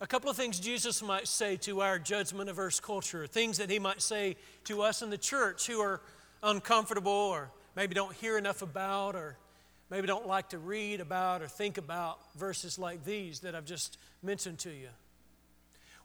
A 0.00 0.06
couple 0.06 0.28
of 0.28 0.36
things 0.36 0.58
Jesus 0.58 1.02
might 1.02 1.28
say 1.28 1.56
to 1.58 1.80
our 1.80 1.98
judgment 1.98 2.50
averse 2.50 2.80
culture, 2.80 3.26
things 3.26 3.58
that 3.58 3.70
he 3.70 3.78
might 3.78 4.02
say 4.02 4.36
to 4.64 4.82
us 4.82 5.00
in 5.00 5.10
the 5.10 5.18
church 5.18 5.68
who 5.68 5.80
are 5.80 6.00
uncomfortable 6.42 7.12
or 7.12 7.50
maybe 7.76 7.94
don't 7.94 8.14
hear 8.16 8.36
enough 8.36 8.62
about 8.62 9.14
or 9.14 9.36
maybe 9.92 10.06
don't 10.06 10.26
like 10.26 10.48
to 10.48 10.58
read 10.58 11.00
about 11.00 11.42
or 11.42 11.48
think 11.48 11.76
about 11.76 12.18
verses 12.34 12.78
like 12.78 13.04
these 13.04 13.40
that 13.40 13.54
I've 13.54 13.66
just 13.66 13.98
mentioned 14.22 14.58
to 14.60 14.70
you. 14.70 14.88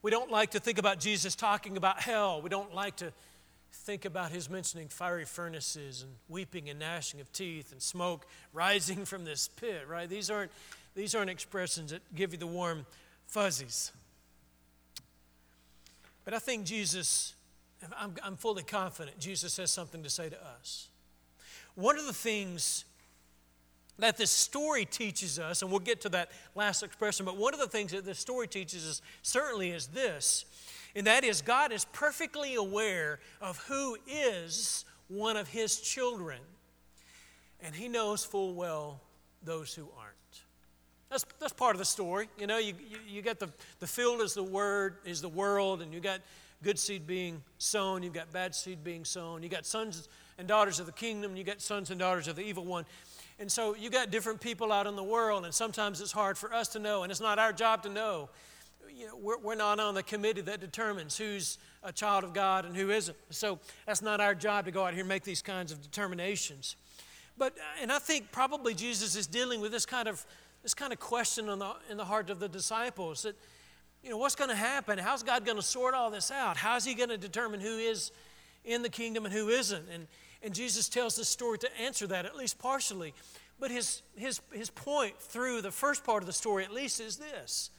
We 0.02 0.12
don't 0.12 0.30
like 0.30 0.52
to 0.52 0.60
think 0.60 0.78
about 0.78 1.00
Jesus 1.00 1.36
talking 1.36 1.78
about 1.78 2.02
hell. 2.02 2.42
We 2.42 2.50
don't 2.50 2.76
like 2.76 2.98
to 2.98 3.14
think 3.72 4.04
about 4.04 4.32
his 4.32 4.50
mentioning 4.50 4.90
fiery 4.90 5.24
furnaces 5.24 6.02
and 6.02 6.12
weeping 6.28 6.70
and 6.70 6.80
gnashing 6.80 7.22
of 7.22 7.32
teeth 7.32 7.72
and 7.72 7.82
smoke 7.82 8.28
rising 8.52 9.06
from 9.06 9.24
this 9.24 9.48
pit, 9.48 9.88
right? 9.88 10.10
These 10.10 10.30
aren't 10.30 10.52
these 10.94 11.16
aren't 11.16 11.30
expressions 11.30 11.92
that 11.92 12.02
give 12.14 12.34
you 12.34 12.38
the 12.40 12.48
warm 12.48 12.86
fuzzies. 13.26 13.94
But 16.26 16.34
I 16.34 16.40
think 16.40 16.66
Jesus, 16.66 17.36
I'm, 17.98 18.16
I'm 18.22 18.36
fully 18.36 18.64
confident 18.64 19.18
Jesus 19.18 19.56
has 19.56 19.72
something 19.72 20.04
to 20.04 20.10
say 20.10 20.28
to 20.28 20.46
us. 20.46 20.90
One 21.76 21.98
of 21.98 22.06
the 22.06 22.12
things 22.12 22.84
that 24.00 24.18
this 24.18 24.32
story 24.32 24.86
teaches 24.86 25.40
us, 25.40 25.62
and 25.62 25.72
we'll 25.72 25.80
get 25.80 26.02
to 26.02 26.10
that 26.10 26.30
last 26.56 26.84
expression, 26.84 27.26
but 27.26 27.38
one 27.38 27.54
of 27.54 27.60
the 27.60 27.68
things 27.68 27.92
that 27.92 28.06
this 28.06 28.20
story 28.20 28.48
teaches 28.48 28.88
us 28.88 29.02
certainly 29.22 29.72
is 29.72 29.88
this, 29.88 30.46
and 30.96 31.08
that 31.08 31.24
is 31.24 31.42
God 31.42 31.72
is 31.72 31.86
perfectly 31.86 32.56
aware 32.56 33.20
of 33.42 33.58
who 33.68 33.98
is 34.08 34.86
one 35.08 35.38
of 35.38 35.48
his 35.48 35.80
children, 35.80 36.40
and 37.62 37.74
he 37.74 37.88
knows 37.88 38.24
full 38.24 38.54
well 38.54 39.02
those 39.44 39.74
who 39.74 39.88
aren't. 39.98 40.16
That's, 41.10 41.26
that's 41.40 41.54
part 41.54 41.74
of 41.74 41.80
the 41.80 41.86
story. 41.86 42.28
You 42.38 42.48
know, 42.48 42.58
you, 42.58 42.74
you, 42.90 42.98
you 43.08 43.22
got 43.22 43.40
the, 43.40 43.50
the 43.80 43.88
field 43.88 44.22
is 44.22 44.34
the 44.34 44.44
word, 44.44 44.98
is 45.06 45.22
the 45.22 45.30
world, 45.30 45.82
and 45.82 45.94
you 45.94 46.00
got 46.00 46.20
good 46.64 46.78
seed 46.78 47.08
being 47.08 47.42
sown, 47.58 48.04
you've 48.04 48.14
got 48.14 48.32
bad 48.34 48.54
seed 48.56 48.84
being 48.84 49.06
sown, 49.06 49.44
you 49.44 49.50
got 49.50 49.66
sons 49.66 50.10
and 50.38 50.48
daughters 50.48 50.80
of 50.80 50.86
the 50.86 50.92
kingdom, 50.92 51.36
you 51.36 51.44
got 51.44 51.62
sons 51.62 51.92
and 51.92 52.00
daughters 52.00 52.28
of 52.28 52.36
the 52.36 52.42
evil 52.44 52.66
one. 52.66 52.86
And 53.40 53.52
so 53.52 53.76
you 53.76 53.90
got 53.90 54.10
different 54.10 54.42
people 54.42 54.72
out 54.72 54.88
in 54.88 54.96
the 54.96 55.04
world, 55.04 55.46
and 55.46 55.54
sometimes 55.54 56.02
it's 56.02 56.12
hard 56.12 56.38
for 56.38 56.54
us 56.54 56.70
to 56.70 56.80
know, 56.80 57.04
and 57.04 57.12
it's 57.12 57.22
not 57.22 57.38
our 57.38 57.54
job 57.54 57.84
to 57.84 57.90
know. 57.90 58.30
You 58.90 59.08
know, 59.08 59.18
we're, 59.18 59.38
we're 59.38 59.56
not 59.56 59.80
on 59.80 59.94
the 59.94 60.02
committee 60.02 60.42
that 60.42 60.60
determines 60.60 61.18
who's 61.18 61.60
a 61.84 61.92
child 61.92 62.24
of 62.24 62.34
God 62.34 62.66
and 62.66 62.76
who 62.76 62.90
isn't. 62.90 63.16
So 63.30 63.60
that's 63.86 64.02
not 64.02 64.20
our 64.20 64.34
job 64.34 64.66
to 64.66 64.72
go 64.72 64.86
out 64.86 64.94
here 64.94 65.02
and 65.02 65.10
make 65.10 65.24
these 65.24 65.44
kinds 65.44 65.72
of 65.72 65.82
determinations. 65.82 66.76
But, 67.38 67.54
uh, 67.54 67.82
and 67.82 67.92
I 67.92 68.00
think 68.00 68.32
probably 68.32 68.74
Jesus 68.74 69.16
is 69.16 69.28
dealing 69.28 69.62
with 69.62 69.72
this 69.72 69.86
kind 69.86 70.08
of 70.08 70.26
this 70.64 70.74
kind 70.74 70.92
of 70.92 71.00
question 71.00 71.48
in 71.48 71.60
the, 71.60 71.72
in 71.90 71.98
the 71.98 72.04
heart 72.04 72.30
of 72.30 72.40
the 72.40 72.50
disciples 72.50 73.22
that, 73.22 73.36
you 74.04 74.10
know, 74.10 74.18
what's 74.18 74.36
going 74.36 74.50
to 74.50 74.56
happen? 74.56 74.98
How's 74.98 75.24
God 75.24 75.46
going 75.46 75.56
to 75.56 75.64
sort 75.64 75.94
all 75.94 76.10
this 76.10 76.32
out? 76.32 76.58
How's 76.58 76.84
He 76.84 76.94
going 76.94 77.10
to 77.10 77.18
determine 77.18 77.62
who 77.62 77.78
is 77.78 78.12
in 78.66 78.82
the 78.82 78.90
kingdom 78.90 79.24
and 79.26 79.34
who 79.34 79.48
isn't? 79.48 79.86
And, 79.94 80.08
and 80.44 80.54
Jesus 80.54 80.90
tells 80.90 81.16
this 81.16 81.28
story 81.28 81.58
to 81.60 81.82
answer 81.82 82.08
that, 82.08 82.26
at 82.26 82.36
least 82.36 82.60
partially. 82.60 83.14
But 83.60 83.72
his, 83.72 84.04
his, 84.16 84.40
his 84.52 84.70
point 84.70 85.20
through 85.20 85.62
the 85.62 85.72
first 85.72 86.04
part 86.04 86.22
of 86.22 86.28
the 86.28 86.34
story, 86.34 86.64
at 86.64 86.72
least, 86.72 87.00
is 87.00 87.18
this. 87.18 87.72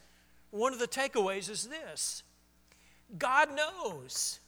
One 0.51 0.73
of 0.73 0.79
the 0.79 0.87
takeaways 0.87 1.49
is 1.49 1.67
this 1.67 2.23
God 3.17 3.49
knows. 3.55 4.39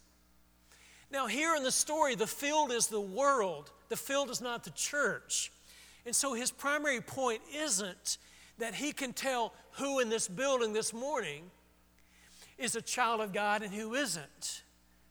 Now, 1.11 1.27
here 1.27 1.55
in 1.55 1.63
the 1.63 1.71
story, 1.71 2.15
the 2.15 2.27
field 2.27 2.71
is 2.71 2.87
the 2.87 3.01
world, 3.01 3.71
the 3.89 3.97
field 3.97 4.29
is 4.29 4.41
not 4.41 4.63
the 4.63 4.71
church. 4.71 5.51
And 6.05 6.15
so 6.15 6.33
his 6.33 6.51
primary 6.51 7.01
point 7.01 7.41
isn't 7.53 8.17
that 8.57 8.73
he 8.75 8.91
can 8.91 9.13
tell 9.13 9.53
who 9.73 9.99
in 9.99 10.09
this 10.09 10.27
building 10.27 10.73
this 10.73 10.93
morning 10.93 11.51
is 12.57 12.75
a 12.75 12.81
child 12.81 13.21
of 13.21 13.33
God 13.33 13.61
and 13.61 13.73
who 13.73 13.93
isn't, 13.93 14.63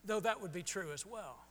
though 0.04 0.20
that 0.20 0.40
would 0.40 0.52
be 0.52 0.62
true 0.62 0.90
as 0.92 1.04
well. 1.04 1.44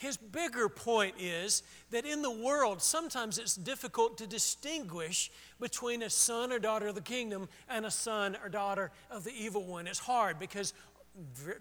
His 0.00 0.16
bigger 0.16 0.70
point 0.70 1.16
is 1.20 1.62
that 1.90 2.06
in 2.06 2.22
the 2.22 2.30
world, 2.30 2.80
sometimes 2.80 3.36
it's 3.36 3.54
difficult 3.54 4.16
to 4.16 4.26
distinguish 4.26 5.30
between 5.60 6.02
a 6.02 6.08
son 6.08 6.52
or 6.52 6.58
daughter 6.58 6.86
of 6.86 6.94
the 6.94 7.02
kingdom 7.02 7.50
and 7.68 7.84
a 7.84 7.90
son 7.90 8.34
or 8.42 8.48
daughter 8.48 8.92
of 9.10 9.24
the 9.24 9.32
evil 9.32 9.62
one. 9.62 9.86
It's 9.86 9.98
hard 9.98 10.38
because 10.38 10.72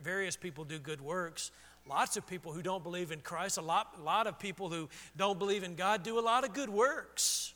various 0.01 0.37
people 0.37 0.63
do 0.63 0.79
good 0.79 1.01
works. 1.01 1.51
Lots 1.85 2.15
of 2.15 2.25
people 2.27 2.53
who 2.53 2.61
don't 2.61 2.81
believe 2.81 3.11
in 3.11 3.19
Christ, 3.19 3.57
a 3.57 3.61
lot, 3.61 3.95
a 3.99 4.01
lot 4.01 4.25
of 4.25 4.39
people 4.39 4.69
who 4.69 4.87
don't 5.17 5.37
believe 5.37 5.63
in 5.63 5.75
God 5.75 6.03
do 6.03 6.17
a 6.17 6.21
lot 6.21 6.45
of 6.45 6.53
good 6.53 6.69
works. 6.69 7.53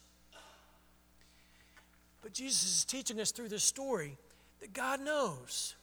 But 2.21 2.33
Jesus 2.33 2.79
is 2.79 2.83
teaching 2.83 3.21
us 3.21 3.31
through 3.31 3.47
this 3.47 3.63
story 3.63 4.17
that 4.59 4.73
God 4.73 4.99
knows. 4.99 5.75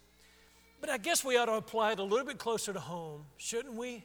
But 0.79 0.91
I 0.91 0.99
guess 0.99 1.25
we 1.25 1.39
ought 1.39 1.47
to 1.47 1.55
apply 1.55 1.93
it 1.93 2.01
a 2.01 2.03
little 2.03 2.27
bit 2.27 2.37
closer 2.37 2.75
to 2.75 2.81
home, 2.81 3.25
shouldn't 3.39 3.77
we? 3.77 4.05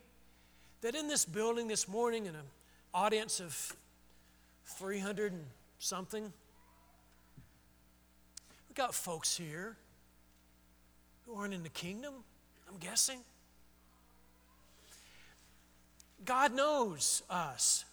That 0.82 0.96
in 0.96 1.08
this 1.08 1.26
building 1.26 1.68
this 1.68 1.88
morning, 1.88 2.26
in 2.26 2.36
an 2.36 2.46
audience 2.94 3.40
of 3.40 3.76
300 4.66 5.34
and 5.34 5.46
something, 5.80 6.24
we've 8.68 8.76
got 8.76 8.94
folks 8.94 9.36
here 9.38 9.78
who 11.26 11.36
aren't 11.36 11.54
in 11.54 11.64
the 11.64 11.70
kingdom, 11.70 12.14
I'm 12.70 12.78
guessing. 12.78 13.20
God 16.24 16.54
knows 16.54 17.24
us. 17.30 17.86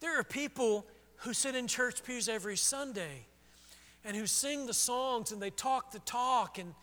There 0.00 0.18
are 0.18 0.24
people 0.24 0.86
who 1.18 1.32
sit 1.32 1.54
in 1.54 1.66
church 1.66 2.02
pews 2.02 2.28
every 2.28 2.56
Sunday 2.56 3.26
and 4.04 4.16
who 4.16 4.26
sing 4.26 4.66
the 4.66 4.74
songs 4.74 5.30
and 5.32 5.40
they 5.40 5.50
talk 5.50 5.92
the 5.92 6.00
talk 6.00 6.58
and 6.58 6.74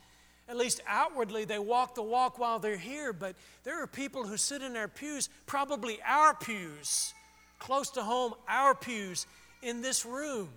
at 0.49 0.57
least 0.57 0.81
outwardly 0.87 1.45
they 1.45 1.59
walk 1.59 1.95
the 1.95 2.03
walk 2.03 2.39
while 2.39 2.59
they're 2.59 2.77
here 2.77 3.13
but 3.13 3.35
there 3.63 3.81
are 3.81 3.87
people 3.87 4.25
who 4.25 4.35
sit 4.35 4.61
in 4.61 4.75
our 4.75 4.87
pews 4.87 5.29
probably 5.45 5.99
our 6.05 6.33
pews 6.33 7.13
close 7.59 7.89
to 7.91 8.01
home 8.01 8.33
our 8.47 8.73
pews 8.73 9.27
in 9.61 9.81
this 9.81 10.05
room 10.05 10.49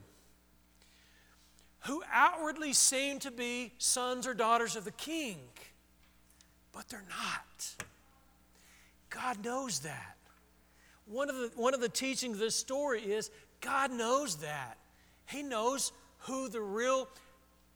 who 1.83 2.03
outwardly 2.13 2.73
seem 2.73 3.19
to 3.21 3.31
be 3.31 3.73
sons 3.79 4.27
or 4.27 4.35
daughters 4.35 4.77
of 4.77 4.85
the 4.85 4.93
king, 4.93 5.39
but 6.73 6.89
they're 6.89 7.05
not. 7.09 7.87
God 9.11 9.45
knows 9.45 9.81
that. 9.81 10.17
One 11.07 11.29
of 11.29 11.37
the, 11.37 11.51
one 11.57 11.75
of 11.75 11.81
the 11.81 11.89
teachings 11.89 12.35
of 12.35 12.41
this 12.41 12.55
story 12.55 13.03
is 13.03 13.31
God 13.61 13.91
knows 13.91 14.37
that. 14.37 14.79
He 15.27 15.43
knows 15.43 15.93
who 16.21 16.49
the 16.49 16.61
real 16.61 17.09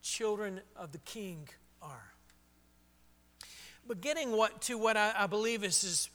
children 0.02 0.60
of 0.76 0.92
the 0.92 0.98
king 0.98 1.48
are. 1.86 2.12
But 3.86 4.00
getting 4.00 4.32
what, 4.32 4.60
to 4.62 4.76
what 4.78 4.96
I, 4.96 5.12
I 5.16 5.26
believe 5.26 5.62
is 5.64 5.80
his 5.82 6.10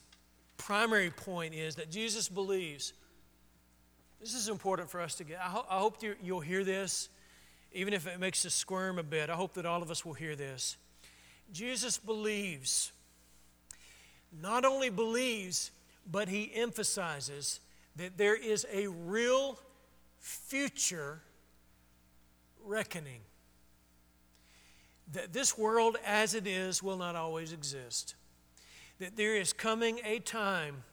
primary 0.57 1.09
point 1.09 1.53
is 1.53 1.75
that 1.75 1.89
Jesus 1.89 2.27
believes. 2.29 2.93
This 4.19 4.35
is 4.35 4.49
important 4.49 4.89
for 4.89 5.01
us 5.01 5.15
to 5.15 5.23
get. 5.23 5.39
I, 5.39 5.49
ho- 5.49 5.65
I 5.69 5.79
hope 5.79 6.03
you, 6.03 6.15
you'll 6.21 6.41
hear 6.41 6.63
this, 6.63 7.09
even 7.73 7.93
if 7.93 8.07
it 8.07 8.19
makes 8.19 8.45
us 8.45 8.53
squirm 8.53 8.99
a 8.99 9.03
bit. 9.03 9.29
I 9.29 9.35
hope 9.35 9.53
that 9.53 9.65
all 9.65 9.81
of 9.81 9.89
us 9.89 10.05
will 10.05 10.13
hear 10.13 10.35
this. 10.35 10.77
Jesus 11.51 11.97
believes, 11.97 12.91
not 14.41 14.65
only 14.65 14.89
believes, 14.89 15.71
but 16.09 16.27
he 16.27 16.51
emphasizes 16.53 17.59
that 17.95 18.17
there 18.17 18.35
is 18.35 18.65
a 18.71 18.87
real 18.87 19.59
future 20.19 21.21
reckoning. 22.63 23.21
That 25.13 25.33
this 25.33 25.57
world 25.57 25.97
as 26.05 26.33
it 26.33 26.47
is 26.47 26.81
will 26.81 26.97
not 26.97 27.15
always 27.15 27.53
exist. 27.53 28.15
That 28.99 29.15
there 29.15 29.35
is 29.35 29.53
coming 29.53 29.99
a 30.05 30.19
time 30.19 30.83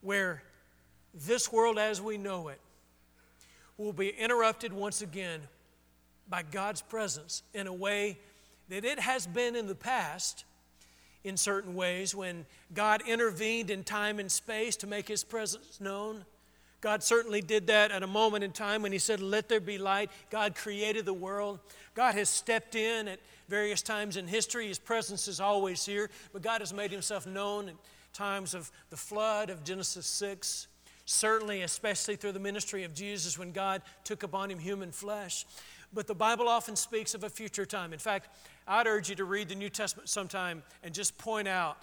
where 0.00 0.42
this 1.14 1.52
world 1.52 1.78
as 1.78 2.00
we 2.00 2.18
know 2.18 2.48
it 2.48 2.60
will 3.76 3.92
be 3.92 4.10
interrupted 4.10 4.72
once 4.72 5.02
again 5.02 5.40
by 6.28 6.42
God's 6.42 6.82
presence 6.82 7.42
in 7.52 7.66
a 7.66 7.72
way 7.72 8.18
that 8.68 8.84
it 8.84 8.98
has 8.98 9.26
been 9.26 9.56
in 9.56 9.66
the 9.66 9.74
past 9.74 10.44
in 11.22 11.36
certain 11.36 11.74
ways 11.74 12.14
when 12.14 12.46
God 12.74 13.02
intervened 13.06 13.70
in 13.70 13.82
time 13.82 14.18
and 14.18 14.30
space 14.30 14.76
to 14.76 14.86
make 14.86 15.08
his 15.08 15.24
presence 15.24 15.80
known. 15.80 16.24
God 16.84 17.02
certainly 17.02 17.40
did 17.40 17.68
that 17.68 17.92
at 17.92 18.02
a 18.02 18.06
moment 18.06 18.44
in 18.44 18.52
time 18.52 18.82
when 18.82 18.92
he 18.92 18.98
said, 18.98 19.22
Let 19.22 19.48
there 19.48 19.58
be 19.58 19.78
light. 19.78 20.10
God 20.28 20.54
created 20.54 21.06
the 21.06 21.14
world. 21.14 21.58
God 21.94 22.14
has 22.14 22.28
stepped 22.28 22.74
in 22.74 23.08
at 23.08 23.20
various 23.48 23.80
times 23.80 24.18
in 24.18 24.26
history. 24.26 24.68
His 24.68 24.78
presence 24.78 25.26
is 25.26 25.40
always 25.40 25.86
here, 25.86 26.10
but 26.34 26.42
God 26.42 26.60
has 26.60 26.74
made 26.74 26.90
himself 26.90 27.26
known 27.26 27.70
in 27.70 27.76
times 28.12 28.52
of 28.52 28.70
the 28.90 28.98
flood 28.98 29.48
of 29.48 29.64
Genesis 29.64 30.04
6. 30.04 30.66
Certainly, 31.06 31.62
especially 31.62 32.16
through 32.16 32.32
the 32.32 32.38
ministry 32.38 32.84
of 32.84 32.92
Jesus 32.92 33.38
when 33.38 33.52
God 33.52 33.80
took 34.04 34.22
upon 34.22 34.50
him 34.50 34.58
human 34.58 34.92
flesh. 34.92 35.46
But 35.94 36.06
the 36.06 36.14
Bible 36.14 36.50
often 36.50 36.76
speaks 36.76 37.14
of 37.14 37.24
a 37.24 37.30
future 37.30 37.64
time. 37.64 37.94
In 37.94 37.98
fact, 37.98 38.28
I'd 38.68 38.86
urge 38.86 39.08
you 39.08 39.14
to 39.14 39.24
read 39.24 39.48
the 39.48 39.54
New 39.54 39.70
Testament 39.70 40.10
sometime 40.10 40.62
and 40.82 40.92
just 40.92 41.16
point 41.16 41.48
out, 41.48 41.78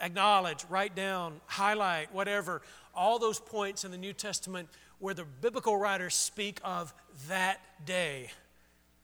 acknowledge, 0.00 0.64
write 0.68 0.94
down, 0.94 1.40
highlight, 1.46 2.12
whatever, 2.12 2.62
all 2.96 3.18
those 3.18 3.38
points 3.38 3.84
in 3.84 3.90
the 3.90 3.98
New 3.98 4.12
Testament 4.12 4.68
where 4.98 5.14
the 5.14 5.24
biblical 5.24 5.76
writers 5.76 6.14
speak 6.14 6.60
of 6.64 6.94
that 7.28 7.60
day, 7.84 8.30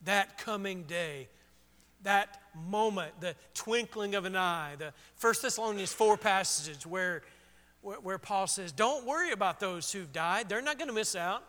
that 0.03 0.37
coming 0.37 0.83
day, 0.83 1.27
that 2.03 2.41
moment, 2.67 3.13
the 3.21 3.35
twinkling 3.53 4.15
of 4.15 4.25
an 4.25 4.35
eye. 4.35 4.73
The 4.77 4.93
First 5.15 5.41
Thessalonians 5.41 5.93
4 5.93 6.17
passages 6.17 6.85
where, 6.85 7.21
where, 7.81 7.97
where 7.97 8.17
Paul 8.17 8.47
says, 8.47 8.71
Don't 8.71 9.05
worry 9.05 9.31
about 9.31 9.59
those 9.59 9.91
who've 9.91 10.11
died, 10.11 10.49
they're 10.49 10.61
not 10.61 10.77
going 10.77 10.89
to 10.89 10.95
miss 10.95 11.15
out. 11.15 11.43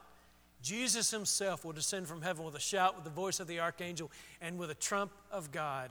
Jesus 0.62 1.11
himself 1.11 1.62
will 1.62 1.72
descend 1.72 2.09
from 2.09 2.22
heaven 2.22 2.42
with 2.44 2.54
a 2.54 2.61
shout, 2.61 2.94
with 2.94 3.04
the 3.04 3.11
voice 3.11 3.38
of 3.38 3.46
the 3.46 3.61
archangel, 3.61 4.11
and 4.40 4.59
with 4.59 4.70
a 4.70 4.74
trump 4.74 5.12
of 5.30 5.52
God. 5.52 5.90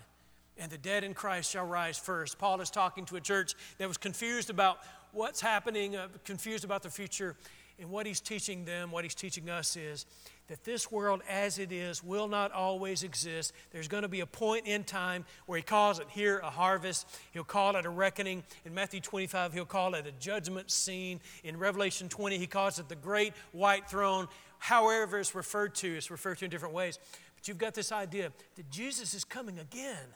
And 0.58 0.72
the 0.72 0.80
dead 0.80 1.04
in 1.04 1.14
Christ 1.14 1.52
shall 1.52 1.66
rise 1.66 1.98
first. 1.98 2.40
Paul 2.40 2.60
is 2.60 2.72
talking 2.72 3.06
to 3.06 3.16
a 3.16 3.22
church 3.22 3.54
that 3.78 3.88
was 3.88 3.98
confused 3.98 4.50
about 4.50 4.80
what's 5.14 5.40
happening, 5.40 5.96
uh, 5.96 6.08
confused 6.26 6.66
about 6.66 6.84
the 6.84 6.90
future. 6.90 7.36
And 7.80 7.90
what 7.90 8.06
he's 8.06 8.20
teaching 8.20 8.66
them, 8.66 8.92
what 8.92 9.04
he's 9.04 9.16
teaching 9.16 9.50
us 9.50 9.76
is 9.76 10.06
that 10.48 10.64
this 10.64 10.92
world 10.92 11.22
as 11.28 11.58
it 11.58 11.72
is 11.72 12.04
will 12.04 12.28
not 12.28 12.52
always 12.52 13.02
exist. 13.02 13.52
There's 13.72 13.88
going 13.88 14.04
to 14.04 14.10
be 14.10 14.20
a 14.20 14.28
point 14.28 14.68
in 14.68 14.84
time 14.84 15.26
where 15.48 15.58
he 15.58 15.64
calls 15.64 16.00
it 16.00 16.08
here 16.10 16.38
a 16.40 16.52
harvest. 16.52 17.08
He'll 17.32 17.44
call 17.44 17.76
it 17.76 17.86
a 17.86 17.90
reckoning. 17.90 18.44
In 18.64 18.76
Matthew 18.76 19.00
25, 19.00 19.54
he'll 19.54 19.66
call 19.66 19.96
it 19.96 20.06
a 20.06 20.12
judgment 20.12 20.70
scene. 20.70 21.20
In 21.44 21.58
Revelation 21.58 22.10
20, 22.10 22.38
he 22.38 22.46
calls 22.46 22.78
it 22.78 22.90
the 22.90 22.96
great 22.96 23.34
white 23.54 23.90
throne 23.90 24.28
however 24.64 25.20
it's 25.20 25.36
referred 25.36 25.76
to, 25.76 25.94
it's 25.94 26.10
referred 26.10 26.38
to 26.38 26.46
in 26.46 26.52
different 26.52 26.74
ways. 26.74 26.98
But 27.36 27.50
you've 27.50 27.58
got 27.58 27.74
this 27.74 27.92
idea 27.92 28.32
that 28.56 28.70
Jesus 28.72 29.14
is 29.14 29.26
coming 29.26 29.60
again. 29.60 30.08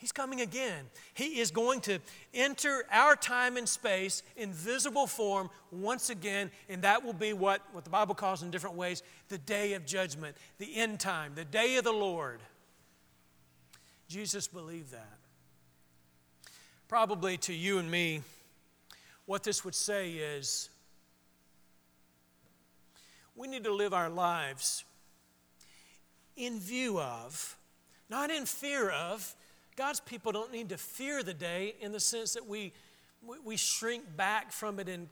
He's 0.00 0.12
coming 0.12 0.40
again. 0.40 0.86
He 1.12 1.40
is 1.40 1.50
going 1.50 1.82
to 1.82 1.98
enter 2.32 2.84
our 2.90 3.14
time 3.14 3.58
and 3.58 3.68
space 3.68 4.22
in 4.34 4.50
visible 4.50 5.06
form 5.06 5.50
once 5.70 6.08
again, 6.08 6.50
and 6.70 6.80
that 6.82 7.04
will 7.04 7.12
be 7.12 7.34
what, 7.34 7.60
what 7.72 7.84
the 7.84 7.90
Bible 7.90 8.14
calls 8.14 8.42
in 8.42 8.50
different 8.50 8.76
ways 8.76 9.02
the 9.28 9.36
day 9.36 9.74
of 9.74 9.84
judgment, 9.84 10.38
the 10.56 10.74
end 10.74 11.00
time, 11.00 11.32
the 11.34 11.44
day 11.44 11.76
of 11.76 11.84
the 11.84 11.92
Lord. 11.92 12.40
Jesus 14.08 14.48
believed 14.48 14.90
that. 14.92 15.18
Probably 16.88 17.36
to 17.36 17.52
you 17.52 17.78
and 17.78 17.90
me, 17.90 18.22
what 19.26 19.42
this 19.42 19.66
would 19.66 19.74
say 19.74 20.12
is 20.12 20.70
we 23.36 23.48
need 23.48 23.64
to 23.64 23.74
live 23.74 23.92
our 23.92 24.08
lives 24.08 24.82
in 26.38 26.58
view 26.58 26.98
of, 26.98 27.58
not 28.08 28.30
in 28.30 28.46
fear 28.46 28.88
of. 28.88 29.36
God's 29.76 30.00
people 30.00 30.32
don't 30.32 30.52
need 30.52 30.68
to 30.70 30.76
fear 30.76 31.22
the 31.22 31.34
day 31.34 31.74
in 31.80 31.92
the 31.92 32.00
sense 32.00 32.34
that 32.34 32.46
we, 32.46 32.72
we 33.44 33.56
shrink 33.56 34.04
back 34.16 34.52
from 34.52 34.78
it 34.78 34.88
in, 34.88 35.08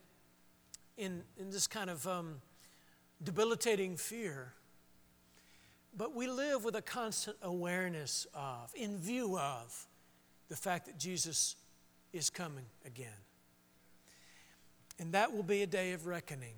in, 0.97 1.23
in 1.39 1.51
this 1.51 1.67
kind 1.67 1.91
of 1.91 2.07
um, 2.07 2.37
debilitating 3.23 3.97
fear. 3.97 4.53
But 5.97 6.15
we 6.15 6.27
live 6.27 6.65
with 6.65 6.77
a 6.77 6.83
constant 6.83 7.37
awareness 7.43 8.27
of, 8.35 8.73
in 8.75 8.99
view 8.99 9.39
of, 9.39 9.87
the 10.49 10.57
fact 10.57 10.87
that 10.87 10.99
Jesus 10.99 11.57
is 12.13 12.31
coming 12.31 12.65
again. 12.87 13.09
And 14.99 15.13
that 15.13 15.33
will 15.33 15.43
be 15.43 15.63
a 15.63 15.67
day 15.67 15.93
of 15.93 16.07
reckoning. 16.07 16.55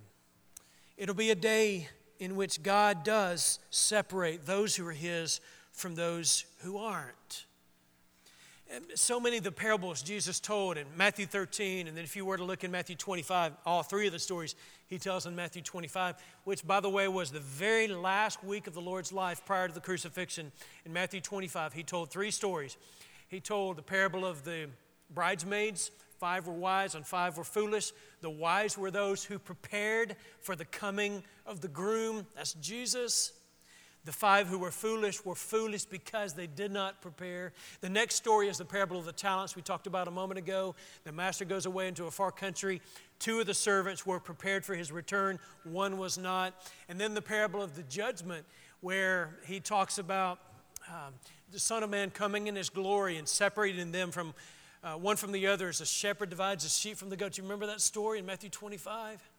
It'll 0.97 1.15
be 1.15 1.31
a 1.31 1.35
day 1.35 1.89
in 2.19 2.37
which 2.37 2.63
God 2.63 3.05
does 3.05 3.59
separate 3.71 4.47
those 4.47 4.77
who 4.77 4.87
are 4.87 4.93
His 4.93 5.41
from 5.73 5.95
those 5.95 6.45
who 6.59 6.79
aren't. 6.79 7.47
So 8.95 9.19
many 9.19 9.37
of 9.37 9.43
the 9.43 9.51
parables 9.51 10.01
Jesus 10.01 10.39
told 10.39 10.77
in 10.77 10.87
Matthew 10.97 11.27
13, 11.27 11.89
and 11.89 11.97
then 11.97 12.05
if 12.05 12.15
you 12.15 12.25
were 12.25 12.37
to 12.37 12.45
look 12.45 12.63
in 12.63 12.71
Matthew 12.71 12.95
25, 12.95 13.53
all 13.67 13.83
three 13.83 14.07
of 14.07 14.13
the 14.13 14.19
stories 14.21 14.55
he 14.87 14.97
tells 14.97 15.27
in 15.27 15.35
Matthew 15.35 15.61
25, 15.61 16.15
which, 16.45 16.65
by 16.65 16.79
the 16.79 16.89
way, 16.89 17.09
was 17.09 17.33
the 17.33 17.41
very 17.41 17.89
last 17.89 18.45
week 18.45 18.69
of 18.69 18.75
the 18.75 18.81
Lord's 18.81 19.13
life 19.13 19.45
prior 19.45 19.67
to 19.67 19.75
the 19.75 19.81
crucifixion. 19.81 20.53
In 20.85 20.93
Matthew 20.93 21.21
25, 21.21 21.73
he 21.73 21.83
told 21.83 22.11
three 22.11 22.31
stories. 22.31 22.77
He 23.27 23.41
told 23.41 23.77
the 23.77 23.83
parable 23.83 24.25
of 24.25 24.45
the 24.45 24.69
bridesmaids, 25.13 25.91
Five 26.21 26.47
were 26.47 26.53
wise 26.53 26.95
and 26.95 27.07
five 27.07 27.39
were 27.39 27.45
foolish. 27.45 27.93
The 28.21 28.29
wise 28.29 28.77
were 28.77 28.91
those 28.91 29.25
who 29.25 29.39
prepared 29.39 30.15
for 30.39 30.55
the 30.55 30.67
coming 30.67 31.25
of 31.47 31.61
the 31.63 31.69
groom. 31.69 32.27
That's 32.37 32.53
Jesus. 32.55 33.33
The 34.05 34.13
five 34.13 34.49
who 34.49 34.59
were 34.59 34.71
foolish 34.71 35.25
were 35.25 35.35
foolish 35.35 35.85
because 35.85 36.33
they 36.33 36.47
did 36.47 36.73
not 36.73 37.03
prepare. 37.03 37.53
The 37.83 37.91
next 37.91 38.15
story 38.15 38.49
is 38.49 38.57
the 38.57 38.65
parable 38.65 38.99
of 38.99 39.05
the 39.05 39.13
talents 39.13 39.55
we 39.55 39.63
talked 39.63 39.87
about 39.87 40.09
a 40.09 40.11
moment 40.11 40.39
ago. 40.39 40.75
The 41.05 41.13
master 41.13 41.45
goes 41.45 41.67
away 41.67 41.87
into 41.87 42.07
a 42.07 42.11
far 42.11 42.33
country. 42.33 42.81
Two 43.19 43.41
of 43.41 43.47
the 43.47 43.55
servants 43.55 44.07
were 44.07 44.19
prepared 44.19 44.65
for 44.65 44.75
his 44.75 44.91
return, 44.91 45.39
one 45.65 45.99
was 45.99 46.17
not. 46.17 46.55
And 46.89 46.99
then 46.99 47.13
the 47.13 47.23
parable 47.23 47.61
of 47.63 47.77
the 47.77 47.83
judgment, 47.83 48.47
where 48.81 49.37
he 49.45 49.61
talks 49.61 49.99
about 49.99 50.39
um, 50.89 51.13
the 51.53 51.59
Son 51.59 51.83
of 51.83 51.91
Man 51.91 52.11
coming 52.11 52.47
in 52.47 52.57
his 52.57 52.71
glory 52.71 53.19
and 53.19 53.29
separating 53.29 53.93
them 53.93 54.11
from 54.11 54.33
uh, 54.83 54.95
one 54.95 55.17
from 55.17 55.33
the 55.33 55.47
other 55.47 55.69
as 55.69 55.83
a 55.83 55.87
shepherd 55.87 56.31
divides 56.31 56.65
the 56.65 56.71
sheep 56.71 56.97
from 56.97 57.11
the 57.11 57.17
goats. 57.17 57.37
You 57.37 57.45
remember 57.45 57.67
that 57.67 57.83
story 57.83 58.19
in 58.19 58.25
Matthew 58.25 58.49
25? 58.49 59.30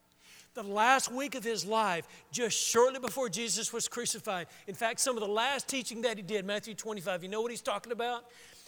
The 0.54 0.64
last 0.64 1.12
week 1.12 1.36
of 1.36 1.44
his 1.44 1.66
life, 1.66 2.08
just 2.32 2.58
shortly 2.58 3.00
before 3.00 3.30
Jesus 3.30 3.72
was 3.72 3.88
crucified. 3.88 4.48
In 4.68 4.76
fact, 4.76 5.00
some 5.00 5.16
of 5.16 5.22
the 5.22 5.32
last 5.32 5.68
teaching 5.68 6.02
that 6.02 6.18
he 6.18 6.24
did, 6.24 6.46
Matthew 6.46 6.74
25, 6.74 7.24
you 7.24 7.30
know 7.30 7.42
what 7.42 7.52
he's 7.52 7.62
talking 7.62 7.92
about? 7.92 8.26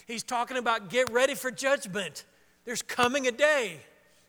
He's 0.08 0.24
talking 0.24 0.58
about 0.58 0.90
get 0.90 1.12
ready 1.12 1.36
for 1.36 1.52
judgment. 1.52 2.26
There's 2.66 2.82
coming 2.82 3.28
a 3.28 3.32
day. 3.32 3.80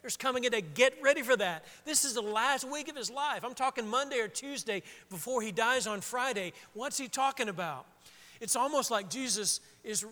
There's 0.02 0.16
coming 0.16 0.44
a 0.46 0.50
day. 0.50 0.62
Get 0.62 0.94
ready 1.00 1.22
for 1.22 1.36
that. 1.36 1.64
This 1.84 2.04
is 2.04 2.14
the 2.14 2.22
last 2.22 2.68
week 2.68 2.88
of 2.88 2.96
his 2.96 3.10
life. 3.10 3.44
I'm 3.44 3.54
talking 3.54 3.86
Monday 3.86 4.18
or 4.18 4.28
Tuesday 4.28 4.82
before 5.08 5.40
he 5.40 5.52
dies 5.52 5.86
on 5.86 6.00
Friday. 6.00 6.52
What's 6.74 6.98
he 6.98 7.08
talking 7.08 7.48
about? 7.48 7.86
It's 8.40 8.56
almost 8.56 8.90
like 8.90 9.08
Jesus 9.08 9.60
is 9.84 10.04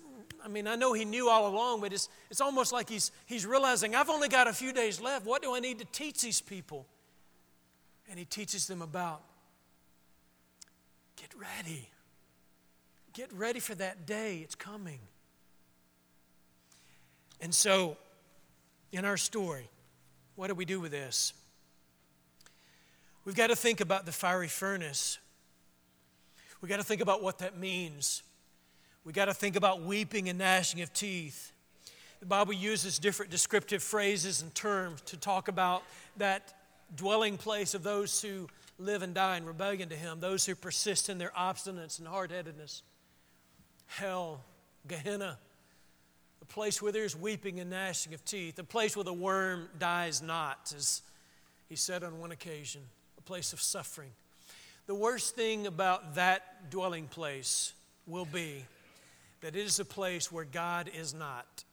I 0.45 0.49
mean, 0.49 0.67
I 0.67 0.75
know 0.75 0.93
he 0.93 1.05
knew 1.05 1.29
all 1.29 1.47
along, 1.47 1.81
but 1.81 1.93
it's, 1.93 2.09
it's 2.31 2.41
almost 2.41 2.73
like 2.73 2.89
he's, 2.89 3.13
he's 3.27 3.47
realizing, 3.47 3.95
I've 3.95 4.11
only 4.11 4.29
got 4.29 4.49
a 4.49 4.53
few 4.53 4.73
days 4.73 5.01
left. 5.01 5.25
What 5.25 5.43
do 5.43 5.55
I 5.55 5.61
need 5.61 5.79
to 5.79 5.85
teach 5.85 6.21
these 6.21 6.41
people? 6.41 6.87
And 8.13 8.19
he 8.19 8.27
teaches 8.27 8.67
them 8.67 8.83
about 8.83 9.23
Get 11.17 11.31
ready. 11.39 11.89
Get 13.13 13.33
ready 13.33 13.61
for 13.61 13.75
that 13.77 14.07
day. 14.07 14.41
It's 14.43 14.55
coming. 14.55 14.99
And 17.41 17.55
so, 17.55 17.97
in 18.93 19.05
our 19.05 19.17
story, 19.17 19.69
what 20.37 20.49
do 20.49 20.55
we 20.55 20.65
do 20.65 20.81
with 20.81 20.91
this? 20.91 21.33
We've 23.25 23.35
got 23.35 23.49
to 23.49 23.57
think 23.57 23.81
about 23.81 24.05
the 24.05 24.13
fiery 24.13 24.49
furnace. 24.49 25.19
We've 26.61 26.69
got 26.69 26.79
to 26.79 26.85
think 26.85 27.01
about 27.01 27.23
what 27.23 27.39
that 27.39 27.57
means. 27.57 28.23
We've 29.05 29.15
got 29.15 29.27
to 29.27 29.35
think 29.35 29.57
about 29.57 29.83
weeping 29.83 30.29
and 30.29 30.39
gnashing 30.39 30.83
of 30.83 30.93
teeth. 30.93 31.53
The 32.21 32.27
Bible 32.27 32.53
uses 32.53 32.99
different 32.99 33.31
descriptive 33.31 33.83
phrases 33.83 34.43
and 34.43 34.55
terms 34.55 35.01
to 35.03 35.17
talk 35.17 35.49
about 35.49 35.83
that 36.17 36.55
dwelling 36.95 37.37
place 37.37 37.75
of 37.75 37.83
those 37.83 38.21
who 38.23 38.49
live 38.79 39.03
and 39.03 39.15
die 39.15 39.37
in 39.37 39.45
rebellion 39.45 39.89
to 39.89 39.97
Him, 39.97 40.21
those 40.21 40.47
who 40.47 40.55
persist 40.55 41.09
in 41.09 41.19
their 41.19 41.33
obstinance 41.37 41.99
and 41.99 42.09
hard 42.09 42.31
headedness. 42.31 42.83
Hell, 43.87 44.43
Gehenna, 44.89 45.39
a 46.41 46.45
place 46.47 46.83
where 46.83 46.93
there's 46.93 47.17
weeping 47.17 47.61
and 47.61 47.71
gnashing 47.71 48.15
of 48.15 48.25
teeth, 48.25 48.59
a 48.59 48.65
place 48.65 48.97
where 48.97 49.05
the 49.05 49.13
worm 49.13 49.69
dies 49.79 50.23
not, 50.23 50.73
as 50.77 51.03
he 51.69 51.77
said 51.77 52.03
on 52.03 52.19
one 52.19 52.33
occasion, 52.33 52.83
a 53.19 53.23
place 53.23 53.53
of 53.53 53.61
suffering. 53.61 54.11
The 54.87 54.95
worst 54.95 55.37
thing 55.37 55.67
about 55.67 56.17
that 56.17 56.71
dwelling 56.71 57.07
place 57.07 57.73
will 58.07 58.25
be 58.25 58.65
that 59.41 59.55
it 59.55 59.65
is 59.65 59.79
a 59.79 59.85
place 59.85 60.33
where 60.33 60.45
God 60.45 60.91
is 60.93 61.15
not. 61.15 61.65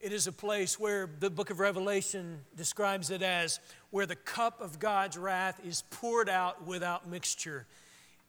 It 0.00 0.12
is 0.12 0.26
a 0.26 0.32
place 0.32 0.78
where 0.78 1.08
the 1.20 1.30
book 1.30 1.50
of 1.50 1.60
Revelation 1.60 2.40
describes 2.56 3.10
it 3.10 3.22
as 3.22 3.60
where 3.90 4.06
the 4.06 4.16
cup 4.16 4.60
of 4.60 4.78
God's 4.78 5.16
wrath 5.16 5.60
is 5.64 5.82
poured 5.90 6.28
out 6.28 6.66
without 6.66 7.08
mixture. 7.08 7.66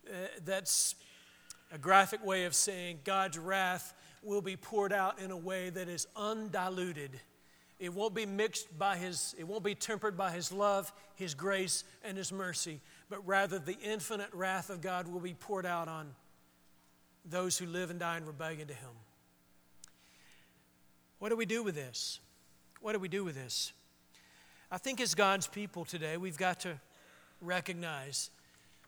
Uh, 0.08 0.28
that's 0.46 0.96
a 1.72 1.78
graphic 1.78 2.24
way 2.26 2.46
of 2.46 2.56
saying 2.56 3.00
God's 3.04 3.38
wrath 3.38 3.94
will 4.24 4.42
be 4.42 4.56
poured 4.56 4.94
out 4.94 5.20
in 5.20 5.32
a 5.32 5.38
way 5.38 5.70
that 5.70 5.90
is 5.90 6.08
undiluted. 6.16 7.12
It 7.80 7.94
won't 7.94 8.16
be 8.16 8.26
mixed 8.26 8.78
by 8.78 8.96
his, 8.96 9.36
it 9.38 9.44
won't 9.44 9.64
be 9.64 9.76
tempered 9.76 10.18
by 10.18 10.32
his 10.32 10.52
love, 10.52 10.94
his 11.16 11.34
grace, 11.34 11.84
and 12.04 12.18
his 12.18 12.32
mercy, 12.32 12.80
but 13.10 13.26
rather 13.28 13.60
the 13.60 13.78
infinite 13.80 14.30
wrath 14.34 14.70
of 14.70 14.82
God 14.82 15.08
will 15.08 15.20
be 15.20 15.34
poured 15.34 15.66
out 15.66 15.88
on 15.88 16.16
those 17.26 17.58
who 17.58 17.66
live 17.66 17.90
and 17.90 18.00
die 18.00 18.18
in 18.18 18.26
rebellion 18.26 18.68
to 18.68 18.74
him. 18.74 18.92
What 21.26 21.30
do 21.30 21.38
we 21.38 21.48
do 21.48 21.64
with 21.64 21.74
this? 21.74 22.20
What 22.82 22.94
do 22.94 23.00
we 23.00 23.08
do 23.08 23.24
with 23.24 23.34
this? 23.34 23.74
I 24.70 24.78
think 24.78 25.02
as 25.02 25.16
God's 25.16 25.48
people 25.48 25.84
today, 25.84 26.18
we've 26.18 26.38
got 26.38 26.60
to 26.60 26.80
recognize 27.42 28.30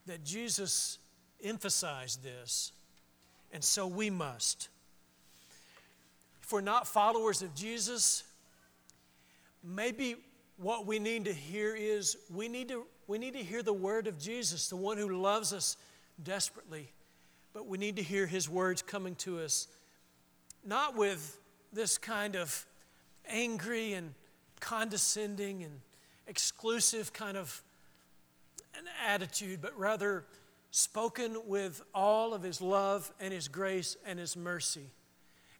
that 0.06 0.24
Jesus 0.24 1.00
emphasized 1.44 2.24
this, 2.24 2.74
and 3.52 3.64
so 3.64 3.88
we 3.88 4.12
must. 4.12 4.70
If 6.44 6.54
we're 6.54 6.62
not 6.62 6.88
followers 6.88 7.42
of 7.42 7.56
Jesus, 7.56 8.24
maybe 9.64 10.18
what 10.58 10.86
we 10.86 11.00
need 11.00 11.26
to 11.26 11.34
hear 11.34 11.76
is 11.76 12.18
we 12.32 12.48
need 12.48 12.68
to, 12.68 12.86
we 13.08 13.18
need 13.18 13.34
to 13.34 13.44
hear 13.44 13.64
the 13.64 13.74
word 13.74 14.06
of 14.06 14.20
Jesus, 14.20 14.70
the 14.70 14.76
one 14.76 15.00
who 15.00 15.20
loves 15.20 15.54
us 15.54 15.76
desperately. 16.22 16.92
But 17.52 17.66
we 17.66 17.80
need 17.80 17.96
to 17.96 18.04
hear 18.04 18.28
his 18.28 18.48
words 18.48 18.84
coming 18.84 19.16
to 19.16 19.40
us, 19.40 19.68
not 20.64 20.96
with 20.96 21.40
this 21.74 21.98
kind 21.98 22.36
of 22.36 22.66
angry 23.28 23.94
and 23.94 24.14
condescending 24.60 25.64
and 25.64 25.80
exclusive 26.28 27.14
kind 27.14 27.38
of 27.38 27.62
an 28.78 28.86
attitude, 29.06 29.62
but 29.62 29.78
rather 29.78 30.26
spoken 30.72 31.38
with 31.46 31.82
all 31.94 32.34
of 32.34 32.44
his 32.44 32.62
love 32.62 33.12
and 33.20 33.34
his 33.34 33.48
grace 33.48 33.98
and 34.06 34.20
his 34.20 34.36
mercy. 34.36 34.92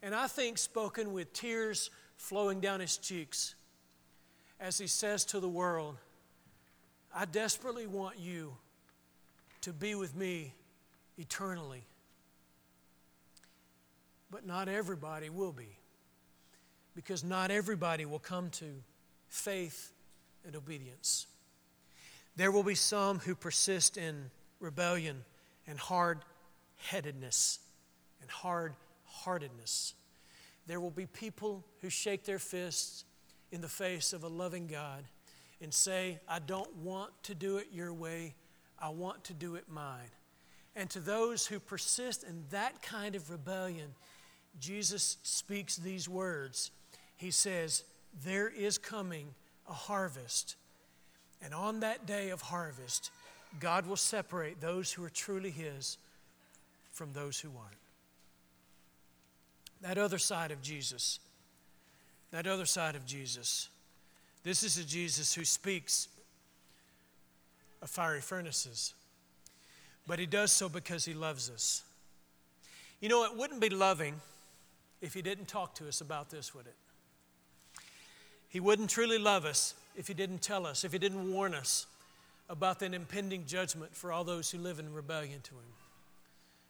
And 0.02 0.14
I 0.14 0.26
think 0.26 0.58
spoken 0.58 1.12
with 1.12 1.32
tears 1.32 1.90
flowing 2.16 2.60
down 2.60 2.80
his 2.80 2.96
cheeks 2.96 3.54
as 4.60 4.78
he 4.78 4.86
says 4.86 5.24
to 5.26 5.40
the 5.40 5.48
world, 5.48 5.96
I 7.14 7.24
desperately 7.24 7.86
want 7.86 8.18
you 8.18 8.54
to 9.62 9.72
be 9.72 9.94
with 9.94 10.14
me 10.14 10.52
eternally. 11.16 11.82
But 14.30 14.46
not 14.46 14.68
everybody 14.68 15.30
will 15.30 15.52
be 15.52 15.78
because 16.98 17.22
not 17.22 17.52
everybody 17.52 18.04
will 18.04 18.18
come 18.18 18.50
to 18.50 18.64
faith 19.28 19.92
and 20.44 20.56
obedience. 20.56 21.28
There 22.34 22.50
will 22.50 22.64
be 22.64 22.74
some 22.74 23.20
who 23.20 23.36
persist 23.36 23.96
in 23.96 24.32
rebellion 24.58 25.22
and 25.68 25.78
hard 25.78 26.18
headedness 26.74 27.60
and 28.20 28.28
hard 28.28 28.74
heartedness. 29.04 29.94
There 30.66 30.80
will 30.80 30.90
be 30.90 31.06
people 31.06 31.64
who 31.82 31.88
shake 31.88 32.24
their 32.24 32.40
fists 32.40 33.04
in 33.52 33.60
the 33.60 33.68
face 33.68 34.12
of 34.12 34.24
a 34.24 34.28
loving 34.28 34.66
God 34.66 35.04
and 35.62 35.72
say, 35.72 36.18
I 36.28 36.40
don't 36.40 36.74
want 36.78 37.12
to 37.22 37.34
do 37.36 37.58
it 37.58 37.68
your 37.72 37.94
way, 37.94 38.34
I 38.76 38.88
want 38.88 39.22
to 39.26 39.34
do 39.34 39.54
it 39.54 39.66
mine. 39.68 40.10
And 40.74 40.90
to 40.90 40.98
those 40.98 41.46
who 41.46 41.60
persist 41.60 42.24
in 42.24 42.42
that 42.50 42.82
kind 42.82 43.14
of 43.14 43.30
rebellion, 43.30 43.94
Jesus 44.58 45.18
speaks 45.22 45.76
these 45.76 46.08
words 46.08 46.72
he 47.18 47.30
says, 47.30 47.84
There 48.24 48.48
is 48.48 48.78
coming 48.78 49.34
a 49.68 49.74
harvest. 49.74 50.56
And 51.42 51.52
on 51.52 51.80
that 51.80 52.06
day 52.06 52.30
of 52.30 52.40
harvest, 52.40 53.10
God 53.60 53.86
will 53.86 53.96
separate 53.96 54.60
those 54.60 54.92
who 54.92 55.04
are 55.04 55.10
truly 55.10 55.50
His 55.50 55.98
from 56.92 57.12
those 57.12 57.38
who 57.38 57.50
aren't. 57.50 57.76
That 59.82 59.98
other 59.98 60.18
side 60.18 60.50
of 60.50 60.62
Jesus, 60.62 61.20
that 62.30 62.46
other 62.46 62.66
side 62.66 62.96
of 62.96 63.04
Jesus, 63.04 63.68
this 64.42 64.62
is 64.62 64.78
a 64.78 64.84
Jesus 64.84 65.34
who 65.34 65.44
speaks 65.44 66.08
of 67.82 67.90
fiery 67.90 68.20
furnaces, 68.20 68.94
but 70.06 70.18
He 70.18 70.26
does 70.26 70.52
so 70.52 70.68
because 70.68 71.04
He 71.04 71.14
loves 71.14 71.50
us. 71.50 71.82
You 73.00 73.08
know, 73.08 73.24
it 73.24 73.36
wouldn't 73.36 73.60
be 73.60 73.70
loving 73.70 74.14
if 75.00 75.14
He 75.14 75.22
didn't 75.22 75.46
talk 75.46 75.74
to 75.76 75.88
us 75.88 76.00
about 76.00 76.30
this, 76.30 76.54
would 76.54 76.66
it? 76.66 76.74
He 78.48 78.60
wouldn't 78.60 78.90
truly 78.90 79.18
love 79.18 79.44
us 79.44 79.74
if 79.96 80.08
He 80.08 80.14
didn't 80.14 80.42
tell 80.42 80.66
us, 80.66 80.84
if 80.84 80.92
He 80.92 80.98
didn't 80.98 81.32
warn 81.32 81.54
us 81.54 81.86
about 82.48 82.78
that 82.80 82.94
impending 82.94 83.44
judgment 83.44 83.94
for 83.94 84.10
all 84.10 84.24
those 84.24 84.50
who 84.50 84.58
live 84.58 84.78
in 84.78 84.92
rebellion 84.92 85.40
to 85.42 85.50
Him. 85.50 85.72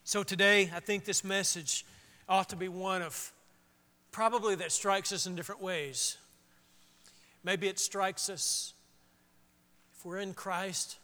So 0.05 0.23
today, 0.23 0.71
I 0.75 0.81
think 0.81 1.05
this 1.05 1.23
message 1.23 1.85
ought 2.29 2.49
to 2.49 2.57
be 2.57 2.69
one 2.69 3.03
of 3.03 3.33
probably 4.11 4.55
that 4.57 4.73
strikes 4.73 5.13
us 5.13 5.27
in 5.27 5.37
different 5.37 5.63
ways. 5.63 6.17
Maybe 7.45 7.69
it 7.69 7.79
strikes 7.79 8.29
us 8.29 8.73
if 9.97 10.05
we're 10.05 10.19
in 10.19 10.35
Christ. 10.35 10.99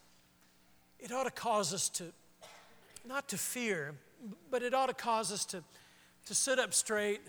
It 0.98 1.12
ought 1.12 1.24
to 1.24 1.30
cause 1.30 1.72
us 1.72 1.88
to, 1.90 2.04
not 3.06 3.28
to 3.28 3.38
fear, 3.38 3.94
but 4.50 4.62
it 4.62 4.74
ought 4.74 4.86
to 4.86 4.94
cause 4.94 5.30
us 5.30 5.44
to, 5.46 5.62
to 6.26 6.34
sit 6.34 6.58
up 6.58 6.72
straight, 6.74 7.20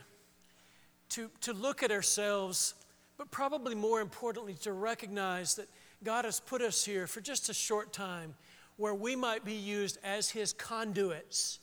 to, 1.10 1.30
to 1.42 1.54
look 1.54 1.84
at 1.84 1.92
ourselves 1.92 2.74
but 3.18 3.32
probably 3.32 3.76
more 3.76 4.02
importantly, 4.02 4.56
to 4.62 4.74
recognize 4.74 5.56
that 5.56 5.70
God 6.04 6.26
has 6.26 6.40
put 6.40 6.62
us 6.62 6.84
here 6.84 7.08
for 7.08 7.22
just 7.22 7.50
a 7.50 7.54
short 7.54 7.94
time 7.94 8.36
where 8.78 8.94
we 8.94 9.16
might 9.16 9.46
be 9.46 9.54
used 9.54 9.98
as 10.04 10.30
His 10.30 10.52
conduits 10.54 11.60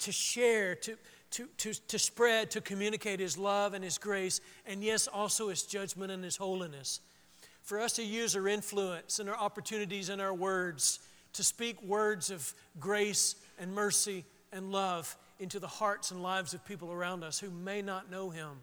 to 0.00 0.12
share, 0.12 0.74
to, 0.76 0.96
to, 1.30 1.48
to, 1.58 1.74
to 1.88 1.98
spread, 1.98 2.50
to 2.52 2.60
communicate 2.60 3.18
His 3.18 3.36
love 3.36 3.74
and 3.74 3.82
His 3.82 3.98
grace, 3.98 4.40
and 4.66 4.82
yes, 4.82 5.06
also 5.08 5.48
His 5.48 5.62
judgment 5.62 6.12
and 6.12 6.22
His 6.22 6.36
holiness. 6.36 7.00
For 7.62 7.80
us 7.80 7.94
to 7.94 8.04
use 8.04 8.36
our 8.36 8.46
influence 8.46 9.18
and 9.18 9.28
our 9.28 9.36
opportunities 9.36 10.10
and 10.10 10.20
our 10.20 10.34
words 10.34 11.00
to 11.32 11.42
speak 11.42 11.82
words 11.82 12.30
of 12.30 12.54
grace 12.78 13.36
and 13.58 13.72
mercy 13.72 14.24
and 14.52 14.70
love 14.70 15.16
into 15.40 15.58
the 15.58 15.66
hearts 15.66 16.10
and 16.10 16.22
lives 16.22 16.54
of 16.54 16.64
people 16.64 16.92
around 16.92 17.24
us 17.24 17.40
who 17.40 17.50
may 17.50 17.82
not 17.82 18.10
know 18.10 18.30
Him. 18.30 18.62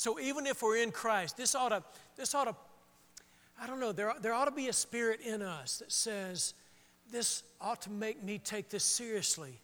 So 0.00 0.18
even 0.18 0.46
if 0.46 0.62
we're 0.62 0.78
in 0.78 0.92
Christ, 0.92 1.36
this 1.36 1.54
ought 1.54 1.68
to, 1.68 1.82
this 2.16 2.34
ought 2.34 2.44
to 2.44 2.56
I 3.60 3.66
don't 3.66 3.80
know, 3.80 3.92
there, 3.92 4.14
there 4.22 4.32
ought 4.32 4.46
to 4.46 4.50
be 4.50 4.68
a 4.68 4.72
spirit 4.72 5.20
in 5.20 5.42
us 5.42 5.80
that 5.80 5.92
says, 5.92 6.54
this 7.12 7.42
ought 7.60 7.82
to 7.82 7.90
make 7.90 8.24
me 8.24 8.38
take 8.38 8.70
this 8.70 8.82
seriously. 8.82 9.60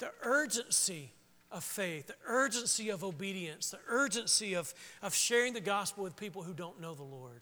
The 0.00 0.10
urgency 0.22 1.12
of 1.50 1.64
faith, 1.64 2.08
the 2.08 2.16
urgency 2.26 2.90
of 2.90 3.02
obedience, 3.02 3.70
the 3.70 3.78
urgency 3.88 4.52
of, 4.52 4.74
of 5.00 5.14
sharing 5.14 5.54
the 5.54 5.62
gospel 5.62 6.04
with 6.04 6.14
people 6.14 6.42
who 6.42 6.52
don't 6.52 6.78
know 6.78 6.92
the 6.92 7.02
Lord. 7.02 7.40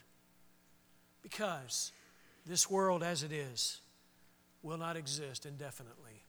Because 1.25 1.91
this 2.47 2.71
world 2.71 3.03
as 3.03 3.25
it 3.25 3.33
is 3.33 3.81
will 4.63 4.79
not 4.79 4.97
exist 4.97 5.45
indefinitely. 5.45 6.23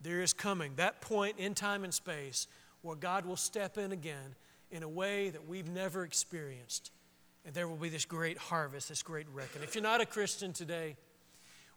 There 0.00 0.22
is 0.22 0.32
coming 0.32 0.72
that 0.76 1.02
point 1.02 1.38
in 1.38 1.52
time 1.52 1.84
and 1.84 1.92
space 1.92 2.46
where 2.80 2.96
God 2.96 3.26
will 3.26 3.36
step 3.36 3.76
in 3.76 3.92
again 3.92 4.36
in 4.74 4.82
a 4.82 4.88
way 4.88 5.30
that 5.30 5.46
we've 5.46 5.70
never 5.70 6.04
experienced. 6.04 6.90
And 7.46 7.54
there 7.54 7.68
will 7.68 7.76
be 7.76 7.88
this 7.88 8.04
great 8.04 8.36
harvest, 8.36 8.88
this 8.88 9.04
great 9.04 9.28
reckoning. 9.32 9.68
If 9.68 9.76
you're 9.76 9.84
not 9.84 10.00
a 10.00 10.06
Christian 10.06 10.52
today, 10.52 10.96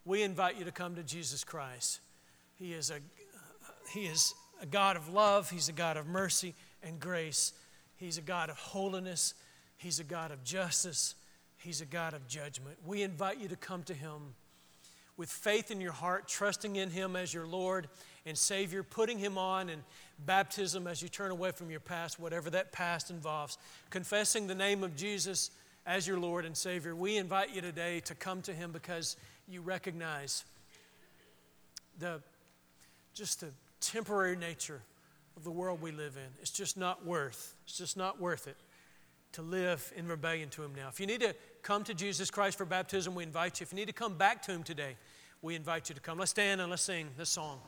we 0.04 0.24
invite 0.24 0.58
you 0.58 0.64
to 0.64 0.72
come 0.72 0.96
to 0.96 1.04
Jesus 1.04 1.44
Christ. 1.44 2.00
He 2.56 2.72
is 2.72 2.90
a, 2.90 2.98
he 3.90 4.06
is 4.06 4.34
a 4.60 4.66
God 4.66 4.96
of 4.96 5.08
love, 5.10 5.48
He's 5.48 5.68
a 5.68 5.72
God 5.72 5.96
of 5.96 6.08
mercy 6.08 6.56
and 6.82 6.98
grace. 6.98 7.52
He's 7.94 8.18
a 8.18 8.22
God 8.22 8.50
of 8.50 8.56
holiness, 8.56 9.34
He's 9.76 10.00
a 10.00 10.04
God 10.04 10.32
of 10.32 10.42
justice, 10.42 11.14
He's 11.56 11.80
a 11.80 11.86
God 11.86 12.14
of 12.14 12.26
judgment. 12.26 12.78
We 12.84 13.02
invite 13.02 13.38
you 13.38 13.46
to 13.46 13.56
come 13.56 13.84
to 13.84 13.94
Him 13.94 14.34
with 15.18 15.28
faith 15.28 15.70
in 15.70 15.80
your 15.80 15.92
heart, 15.92 16.28
trusting 16.28 16.76
in 16.76 16.88
Him 16.88 17.16
as 17.16 17.34
your 17.34 17.46
Lord 17.46 17.88
and 18.24 18.38
Savior, 18.38 18.82
putting 18.82 19.18
Him 19.18 19.36
on 19.36 19.68
in 19.68 19.82
baptism 20.24 20.86
as 20.86 21.02
you 21.02 21.08
turn 21.08 21.32
away 21.32 21.50
from 21.50 21.70
your 21.70 21.80
past, 21.80 22.18
whatever 22.18 22.48
that 22.50 22.72
past 22.72 23.10
involves, 23.10 23.58
confessing 23.90 24.46
the 24.46 24.54
name 24.54 24.82
of 24.82 24.96
Jesus 24.96 25.50
as 25.84 26.06
your 26.06 26.18
Lord 26.18 26.44
and 26.44 26.56
Savior. 26.56 26.94
We 26.94 27.16
invite 27.16 27.54
you 27.54 27.60
today 27.60 28.00
to 28.00 28.14
come 28.14 28.40
to 28.42 28.54
Him 28.54 28.70
because 28.70 29.16
you 29.48 29.60
recognize 29.60 30.44
the 31.98 32.22
just 33.12 33.40
the 33.40 33.50
temporary 33.80 34.36
nature 34.36 34.80
of 35.36 35.42
the 35.42 35.50
world 35.50 35.82
we 35.82 35.90
live 35.90 36.16
in. 36.16 36.30
It's 36.40 36.50
just 36.50 36.76
not 36.76 37.04
worth. 37.04 37.56
It's 37.64 37.76
just 37.76 37.96
not 37.96 38.20
worth 38.20 38.46
it 38.46 38.56
to 39.32 39.42
live 39.42 39.92
in 39.96 40.06
rebellion 40.06 40.48
to 40.50 40.62
Him 40.62 40.72
now. 40.76 40.88
If 40.88 41.00
you 41.00 41.06
need 41.06 41.20
to 41.20 41.34
come 41.68 41.84
to 41.84 41.92
Jesus 41.92 42.30
Christ 42.30 42.56
for 42.56 42.64
baptism, 42.64 43.14
we 43.14 43.22
invite 43.22 43.60
you. 43.60 43.64
If 43.64 43.72
you 43.72 43.76
need 43.76 43.88
to 43.88 43.92
come 43.92 44.14
back 44.14 44.40
to 44.44 44.52
Him 44.52 44.62
today, 44.62 44.96
we 45.42 45.54
invite 45.54 45.90
you 45.90 45.94
to 45.94 46.00
come. 46.00 46.16
Let's 46.16 46.30
stand 46.30 46.62
and 46.62 46.70
let's 46.70 46.80
sing 46.80 47.10
this 47.18 47.28
song. 47.28 47.60